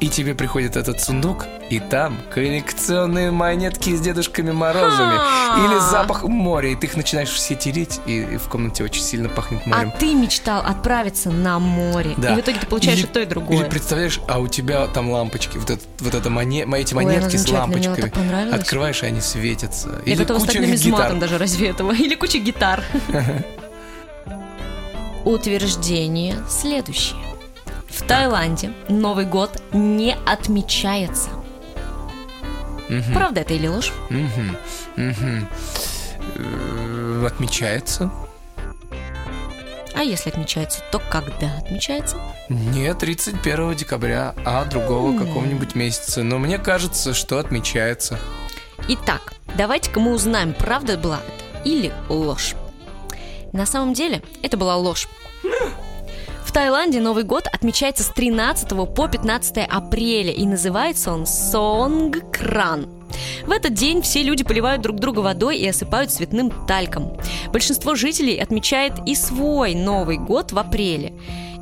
и 0.00 0.08
тебе 0.08 0.34
приходит 0.34 0.76
этот 0.76 1.00
сундук, 1.00 1.46
и 1.70 1.80
там 1.80 2.16
коллекционные 2.32 3.32
монетки 3.32 3.96
с 3.96 4.00
Дедушками 4.00 4.52
Морозами. 4.52 5.18
Или 5.66 5.78
запах 5.90 6.22
моря, 6.22 6.70
и 6.70 6.76
ты 6.76 6.86
их 6.86 6.96
начинаешь 6.96 7.30
все 7.30 7.56
тереть, 7.56 8.00
и 8.06 8.36
в 8.36 8.48
комнате 8.48 8.84
очень 8.84 9.02
сильно 9.02 9.28
пахнет 9.28 9.66
морем. 9.66 9.92
А 9.94 9.98
ты 9.98 10.14
мечтал 10.14 10.60
отправиться 10.64 11.30
на 11.30 11.58
море. 11.58 12.14
Да. 12.16 12.34
И 12.34 12.36
в 12.36 12.40
итоге 12.40 12.60
ты 12.60 12.66
получаешь 12.66 13.00
и 13.00 13.06
то, 13.06 13.20
и 13.20 13.26
другое. 13.26 13.58
Или 13.58 13.68
представляешь, 13.68 14.20
а 14.28 14.38
у 14.38 14.46
тебя 14.46 14.86
там 14.86 15.10
лампочки, 15.10 15.58
вот, 15.58 15.70
это, 15.70 15.82
вот 15.98 16.14
это 16.14 16.30
моне, 16.30 16.64
эти 16.80 16.94
Ой, 16.94 17.04
монетки 17.04 17.36
она 17.36 17.44
с 17.44 17.48
лампочками. 17.48 18.54
Открываешь, 18.54 19.02
и 19.02 19.06
они 19.06 19.20
светятся. 19.20 19.88
Я 20.04 20.12
Или 20.12 20.22
готова 20.22 20.38
стать 20.40 20.60
нумизматом 20.60 21.18
даже 21.18 21.38
разве 21.38 21.68
этого. 21.68 21.92
Или 21.94 22.14
куча 22.14 22.38
гитар. 22.38 22.82
Утверждение 25.24 26.36
следующее. 26.48 27.18
В 27.88 28.02
Таиланде 28.02 28.72
Новый 28.88 29.24
год 29.24 29.60
не 29.72 30.16
отмечается. 30.26 31.30
Мгм, 32.88 33.12
Правда 33.12 33.40
это 33.42 33.54
или 33.54 33.66
ложь? 33.66 33.92
мгм. 34.08 34.56
Э, 34.96 35.42
Отмечается? 37.26 38.10
А 39.98 40.04
если 40.04 40.30
отмечается, 40.30 40.80
то 40.92 41.00
когда 41.10 41.58
отмечается? 41.58 42.18
Не 42.48 42.94
31 42.94 43.74
декабря, 43.74 44.32
а 44.46 44.64
другого 44.64 45.08
М. 45.10 45.18
какого-нибудь 45.18 45.74
месяца. 45.74 46.22
Но 46.22 46.38
мне 46.38 46.56
кажется, 46.58 47.14
что 47.14 47.40
отмечается. 47.40 48.16
Итак, 48.86 49.34
давайте-ка 49.56 49.98
мы 49.98 50.14
узнаем, 50.14 50.54
правда 50.54 50.96
была 50.96 51.16
это 51.16 51.68
или 51.68 51.92
ложь. 52.08 52.54
На 53.52 53.66
самом 53.66 53.92
деле, 53.92 54.22
это 54.40 54.56
была 54.56 54.76
ложь. 54.76 55.08
В 56.44 56.52
Таиланде 56.52 57.00
Новый 57.00 57.24
год 57.24 57.48
отмечается 57.52 58.04
с 58.04 58.08
13 58.10 58.68
по 58.94 59.08
15 59.08 59.66
апреля 59.68 60.30
и 60.30 60.46
называется 60.46 61.10
он 61.12 61.26
Сонгкран. 61.26 62.97
В 63.46 63.50
этот 63.50 63.74
день 63.74 64.02
все 64.02 64.22
люди 64.22 64.44
поливают 64.44 64.82
друг 64.82 64.96
друга 64.98 65.20
водой 65.20 65.58
и 65.58 65.66
осыпают 65.68 66.10
цветным 66.10 66.50
тальком. 66.66 67.16
Большинство 67.52 67.94
жителей 67.94 68.36
отмечает 68.38 68.94
и 69.06 69.14
свой 69.14 69.74
Новый 69.74 70.18
год 70.18 70.52
в 70.52 70.58
апреле, 70.58 71.12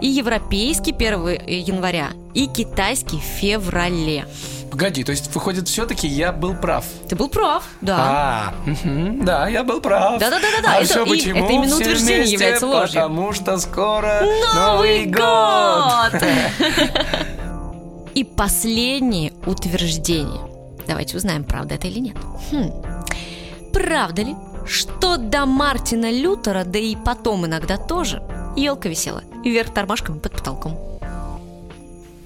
и 0.00 0.08
европейский 0.08 0.92
1 0.92 1.46
января, 1.46 2.08
и 2.34 2.46
китайский 2.46 3.18
в 3.18 3.22
феврале. 3.22 4.26
Погоди, 4.70 5.04
то 5.04 5.12
есть, 5.12 5.32
выходит, 5.34 5.68
все-таки 5.68 6.06
я 6.06 6.32
был 6.32 6.54
прав. 6.54 6.84
Ты 7.08 7.16
был 7.16 7.28
прав, 7.28 7.62
да. 7.80 7.96
А, 7.98 8.54
мгм, 8.68 9.24
да, 9.24 9.48
я 9.48 9.62
был 9.64 9.80
прав. 9.80 10.18
Да-да-да-да-да, 10.20 10.76
А 10.76 10.82
это 10.82 11.02
и- 11.02 11.08
почему? 11.08 11.44
это 11.44 11.52
именно 11.52 11.66
Все 11.68 11.76
утверждение 11.76 12.16
вместе, 12.18 12.34
является 12.34 12.66
ложью. 12.66 12.86
Потому 12.88 13.32
что 13.32 13.58
скоро 13.58 14.22
Новый 14.54 15.06
Новый 15.06 15.06
год. 15.06 16.22
И 18.14 18.24
последнее 18.24 19.32
утверждение. 19.46 20.40
Давайте 20.86 21.16
узнаем, 21.16 21.44
правда 21.44 21.74
это 21.74 21.88
или 21.88 21.98
нет. 21.98 22.16
Хм. 22.50 22.70
Правда 23.72 24.22
ли, 24.22 24.34
что 24.66 25.16
до 25.16 25.46
Мартина 25.46 26.10
Лютера, 26.10 26.64
да 26.64 26.78
и 26.78 26.96
потом 26.96 27.46
иногда 27.46 27.76
тоже, 27.76 28.22
елка 28.56 28.88
висела 28.88 29.22
вверх 29.44 29.72
тормашками 29.74 30.18
под 30.18 30.32
потолком? 30.32 30.78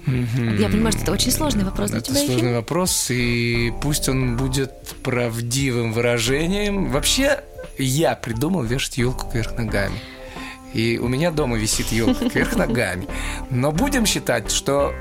Я 0.07 0.67
понимаю, 0.69 0.91
что 0.91 1.01
это 1.03 1.11
очень 1.11 1.31
сложный 1.31 1.63
вопрос 1.63 1.91
для 1.91 1.99
Это 1.99 2.07
тебя, 2.07 2.21
Ефим. 2.21 2.33
сложный 2.33 2.53
вопрос, 2.55 3.11
и 3.11 3.71
пусть 3.81 4.09
он 4.09 4.35
будет 4.35 4.73
правдивым 5.03 5.93
выражением. 5.93 6.91
Вообще, 6.91 7.43
я 7.77 8.15
придумал 8.15 8.63
вешать 8.63 8.97
елку 8.97 9.27
кверх 9.29 9.57
ногами. 9.57 9.99
И 10.73 10.97
у 10.97 11.07
меня 11.07 11.31
дома 11.31 11.57
висит 11.57 11.91
елка 11.91 12.29
кверх 12.29 12.55
ногами. 12.57 13.07
Но 13.51 13.71
будем 13.71 14.05
считать, 14.05 14.51
что, 14.51 14.93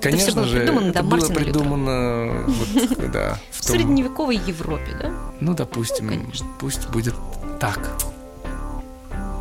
конечно 0.00 0.32
было 0.42 0.44
же, 0.46 0.58
придумано 0.60 0.90
это 0.90 1.02
было 1.02 1.10
Мартина 1.18 1.34
придумано 1.40 2.44
вот, 2.46 3.10
да, 3.12 3.38
в 3.50 3.56
В 3.62 3.66
том- 3.66 3.76
средневековой 3.76 4.36
Европе, 4.36 4.96
да? 5.00 5.10
Ну, 5.40 5.54
допустим, 5.54 6.06
Ну, 6.06 6.12
конечно. 6.12 6.46
пусть 6.60 6.88
будет 6.88 7.14
так. 7.60 7.78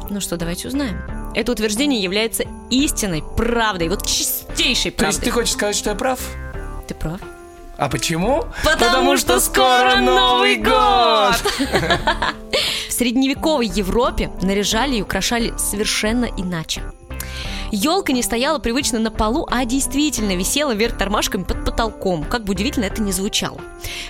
Ну 0.10 0.20
что, 0.22 0.38
давайте 0.38 0.68
узнаем. 0.68 1.02
Это 1.34 1.52
утверждение 1.52 2.02
является 2.02 2.44
истинной 2.70 3.24
правдой, 3.36 3.90
вот 3.90 4.06
чистейшей 4.06 4.92
правдой. 4.92 4.98
То 4.98 5.06
есть 5.08 5.22
ты 5.22 5.32
хочешь 5.32 5.54
сказать, 5.54 5.76
что 5.76 5.90
я 5.90 5.96
прав? 5.96 6.20
Ты 6.88 6.94
прав. 6.94 7.20
А 7.78 7.90
почему? 7.90 8.46
Потому, 8.64 8.78
Потому 8.86 9.18
что, 9.18 9.40
что 9.40 9.52
скоро 9.52 9.98
Новый 9.98 10.56
год! 10.58 11.36
В 12.88 12.92
средневековой 12.94 13.68
Европе 13.68 14.32
наряжали 14.42 14.96
и 14.98 15.02
украшали 15.02 15.54
совершенно 15.58 16.26
иначе. 16.38 16.84
Елка 17.72 18.14
не 18.14 18.22
стояла 18.22 18.60
привычно 18.60 19.00
на 19.00 19.12
полу, 19.12 19.48
а 19.50 19.66
действительно 19.66 20.36
висела 20.36 20.74
вверх 20.74 20.98
тормашками 20.98 21.44
под 21.44 21.66
потолком, 21.66 22.24
как 22.24 22.44
бы 22.44 22.52
удивительно 22.52 22.86
это 22.86 23.02
ни 23.02 23.12
звучало. 23.12 23.60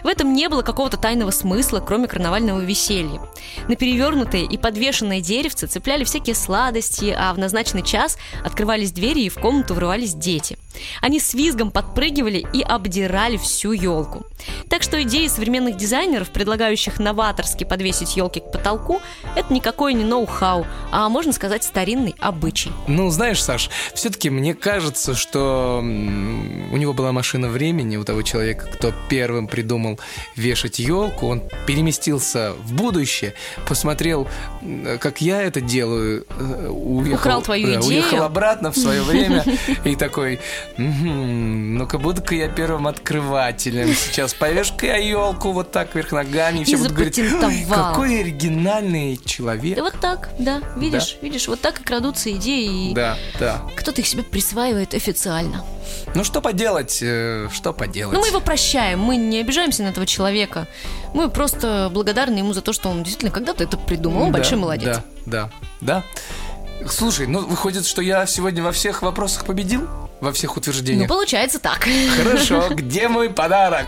В 0.04 0.08
этом 0.08 0.34
не 0.34 0.50
было 0.50 0.62
какого-то 0.62 0.98
тайного 0.98 1.32
смысла, 1.32 1.80
кроме 1.80 2.08
карнавального 2.08 2.60
веселья. 2.60 3.22
На 3.68 3.76
перевернутое 3.76 4.44
и 4.44 4.58
подвешенное 4.58 5.22
деревце 5.22 5.68
цепляли 5.68 6.04
всякие 6.04 6.36
сладости, 6.36 7.16
а 7.18 7.34
в 7.34 7.38
назначенный 7.38 7.84
час 7.84 8.18
открывались 8.44 8.92
двери 8.92 9.22
и 9.22 9.30
в 9.30 9.36
комнату 9.36 9.74
врывались 9.74 10.14
дети. 10.14 10.58
Они 11.02 11.20
с 11.20 11.34
визгом 11.34 11.72
подпрыгивали 11.72 12.46
и 12.54 12.62
обдирали 12.62 13.38
всю 13.38 13.72
елку. 13.72 14.26
Так 14.70 14.84
что 14.84 15.02
идеи 15.04 15.28
современных 15.28 15.78
дизайнеров, 15.78 16.30
предлагающих 16.30 17.00
новаторски 17.00 17.64
подвесить 17.64 18.16
елки 18.18 18.40
к 18.40 18.52
потолку, 18.52 19.02
это 19.36 19.54
никакой 19.54 19.94
не 19.94 20.04
ноу-хау, 20.04 20.66
а 20.92 21.10
можно 21.10 21.34
сказать 21.34 21.64
старинный 21.64 22.16
обычай. 22.20 22.72
Ну, 22.88 23.10
знаешь, 23.10 23.44
Саш, 23.44 23.70
все-таки 23.94 24.30
мне 24.30 24.54
кажется, 24.54 25.16
что 25.16 25.80
у 25.82 26.78
него 26.78 26.94
была 26.94 27.12
машина 27.12 27.48
времени, 27.48 27.98
у 27.98 28.04
того 28.04 28.22
человека, 28.22 28.68
кто 28.72 28.94
первым 29.10 29.48
придумал 29.48 30.00
вешать 30.36 30.80
елку, 30.80 31.28
он 31.28 31.44
переместился 31.68 32.54
в 32.64 32.74
будущее, 32.74 33.34
посмотрел, 33.68 34.28
как 35.00 35.22
я 35.22 35.42
это 35.42 35.62
делаю, 35.62 36.26
э, 36.30 36.68
уехал, 36.70 37.20
Украл 37.20 37.42
твою 37.42 37.68
да, 37.68 37.80
идею. 37.80 38.02
уехал 38.02 38.24
обратно 38.24 38.72
в 38.72 38.78
свое 38.78 39.02
время 39.04 39.44
и 39.84 39.96
такой, 39.96 40.40
ну-ка 40.78 41.98
буду-ка 41.98 42.36
я 42.36 42.50
первым 42.50 42.88
открывателем 42.88 43.94
сейчас, 43.94 44.34
повешь-ка 44.34 44.88
я 44.88 44.98
елку 44.98 45.52
вот 45.52 45.72
так 45.72 45.96
вверх 45.96 46.12
ногами, 46.12 46.60
и 46.60 46.64
все 46.64 46.78
будут 46.78 46.94
говорить, 46.94 47.20
какой 47.70 48.22
оригинальный 48.22 49.18
человек. 49.24 49.78
Да 49.78 49.84
вот 49.84 50.00
так, 50.00 50.30
да, 50.40 50.62
видишь, 50.76 51.18
да. 51.22 51.28
видишь, 51.28 51.48
вот 51.48 51.62
так 51.62 51.80
и 51.80 51.84
крадутся 51.84 52.32
идеи. 52.32 52.94
Да, 52.94 53.18
да. 53.40 53.62
Кто-то 53.76 54.02
их 54.02 54.08
себе 54.08 54.24
присваивает 54.24 54.94
официально. 54.94 55.64
Ну 56.14 56.24
что 56.24 56.42
поделать, 56.42 57.00
э, 57.02 57.48
что 57.54 57.74
поделать? 57.74 58.16
Ну 58.16 58.22
мы 58.22 58.28
его 58.28 58.40
прощаем, 58.40 59.00
мы 59.00 59.18
не 59.18 59.40
обижаемся 59.40 59.84
на 59.84 59.90
этого 59.90 60.06
человека. 60.06 60.68
Мы 61.14 61.30
просто 61.30 61.90
благодарны 61.92 62.40
ему 62.40 62.54
за 62.54 62.62
то, 62.62 62.74
что 62.74 62.90
он 62.90 63.04
действительно 63.04 63.32
когда-то 63.32 63.64
это 63.64 63.78
придумал. 63.78 64.24
Он 64.24 64.32
да, 64.32 64.40
большой 64.40 64.58
молодец. 64.58 65.00
Да, 65.26 65.50
да, 65.82 66.04
да. 66.82 66.90
Слушай, 66.90 67.28
ну 67.28 67.46
выходит, 67.46 67.86
что 67.86 68.02
я 68.02 68.26
сегодня 68.26 68.64
во 68.64 68.72
всех 68.72 69.02
вопросах 69.02 69.46
победил? 69.46 69.88
Во 70.26 70.34
всех 70.34 70.58
утверждениях. 70.58 71.08
Ну, 71.08 71.16
получается 71.16 71.60
так. 71.60 71.88
Хорошо, 72.18 72.68
где 72.72 73.08
мой 73.08 73.30
подарок? 73.30 73.88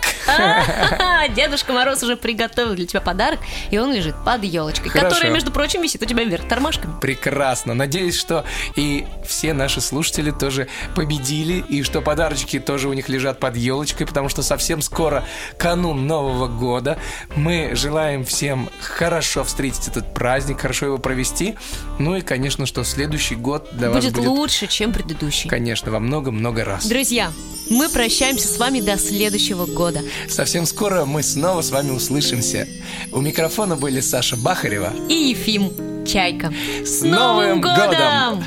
Дедушка 1.36 1.73
Мороз 1.73 2.04
уже 2.04 2.15
приготовил 2.15 2.76
для 2.76 2.86
тебя 2.86 3.02
подарок, 3.02 3.39
и 3.71 3.78
он 3.78 3.91
лежит 3.91 4.15
под 4.23 4.43
елочкой, 4.43 4.91
которая, 4.91 5.32
между 5.32 5.52
прочим, 5.52 5.82
висит 5.82 6.02
у 6.02 6.06
тебя 6.06 6.23
вверх 6.23 6.47
тормашками. 6.47 6.93
Прекрасно. 7.02 7.73
Надеюсь, 7.73 8.15
что 8.15 8.45
и 8.76 9.06
все 9.26 9.54
наши 9.54 9.82
слушатели 9.82 10.32
тоже 10.32 10.67
победили, 10.95 11.63
и 11.67 11.84
что 11.84 12.02
подарочки 12.02 12.60
тоже 12.60 12.88
у 12.88 12.93
них 12.93 13.10
лежат 13.10 13.39
под 13.39 13.56
елочкой, 13.56 14.06
потому 14.06 14.30
что 14.30 14.43
совсем 14.43 14.82
скоро 14.82 15.26
канун 15.58 16.08
Нового 16.08 16.47
года. 16.47 16.97
Мы 17.36 17.71
желаем 17.73 18.23
всем 18.23 18.69
хорошо 18.80 19.43
встретить 19.43 19.88
этот 19.88 20.13
праздник, 20.13 20.62
хорошо 20.62 20.86
его 20.86 20.97
провести. 21.00 21.56
Ну 21.97 22.15
и, 22.15 22.21
конечно, 22.21 22.65
что 22.65 22.84
следующий 22.84 23.36
год 23.36 23.69
для 23.71 23.89
будет 23.89 24.04
вас 24.04 24.13
будет 24.13 24.28
лучше, 24.28 24.67
чем 24.67 24.93
предыдущий. 24.93 25.50
Конечно, 25.50 25.91
во 25.91 26.00
много 26.00 26.26
много-много 26.31 26.65
раз. 26.65 26.85
Друзья, 26.87 27.31
мы 27.69 27.89
прощаемся 27.89 28.47
с 28.47 28.57
вами 28.57 28.81
до 28.81 28.97
следующего 28.97 29.65
года. 29.65 30.01
Совсем 30.29 30.65
скоро 30.65 31.05
мы 31.05 31.23
снова 31.23 31.61
с 31.61 31.71
вами 31.71 31.91
услышимся. 31.91 32.67
У 33.11 33.21
микрофона 33.21 33.75
были 33.75 33.99
Саша 33.99 34.35
Бахарева 34.37 34.93
и 35.09 35.13
Ефим 35.29 36.05
Чайка. 36.05 36.53
С, 36.83 36.99
с 36.99 37.01
Новым, 37.03 37.61
годом! 37.61 37.89
годом! 37.89 38.43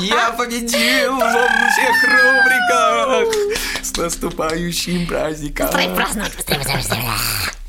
Я 0.00 0.30
победил 0.36 1.16
во 1.16 1.48
всех 1.70 2.02
рубриках! 2.04 3.34
С 3.82 3.96
наступающим 3.96 5.06
праздником! 5.06 5.66
Быстрее 5.66 5.94
праздновать, 5.94 6.36
быстрее, 6.36 6.58
быстрее, 6.58 6.76
быстрее! 6.78 7.61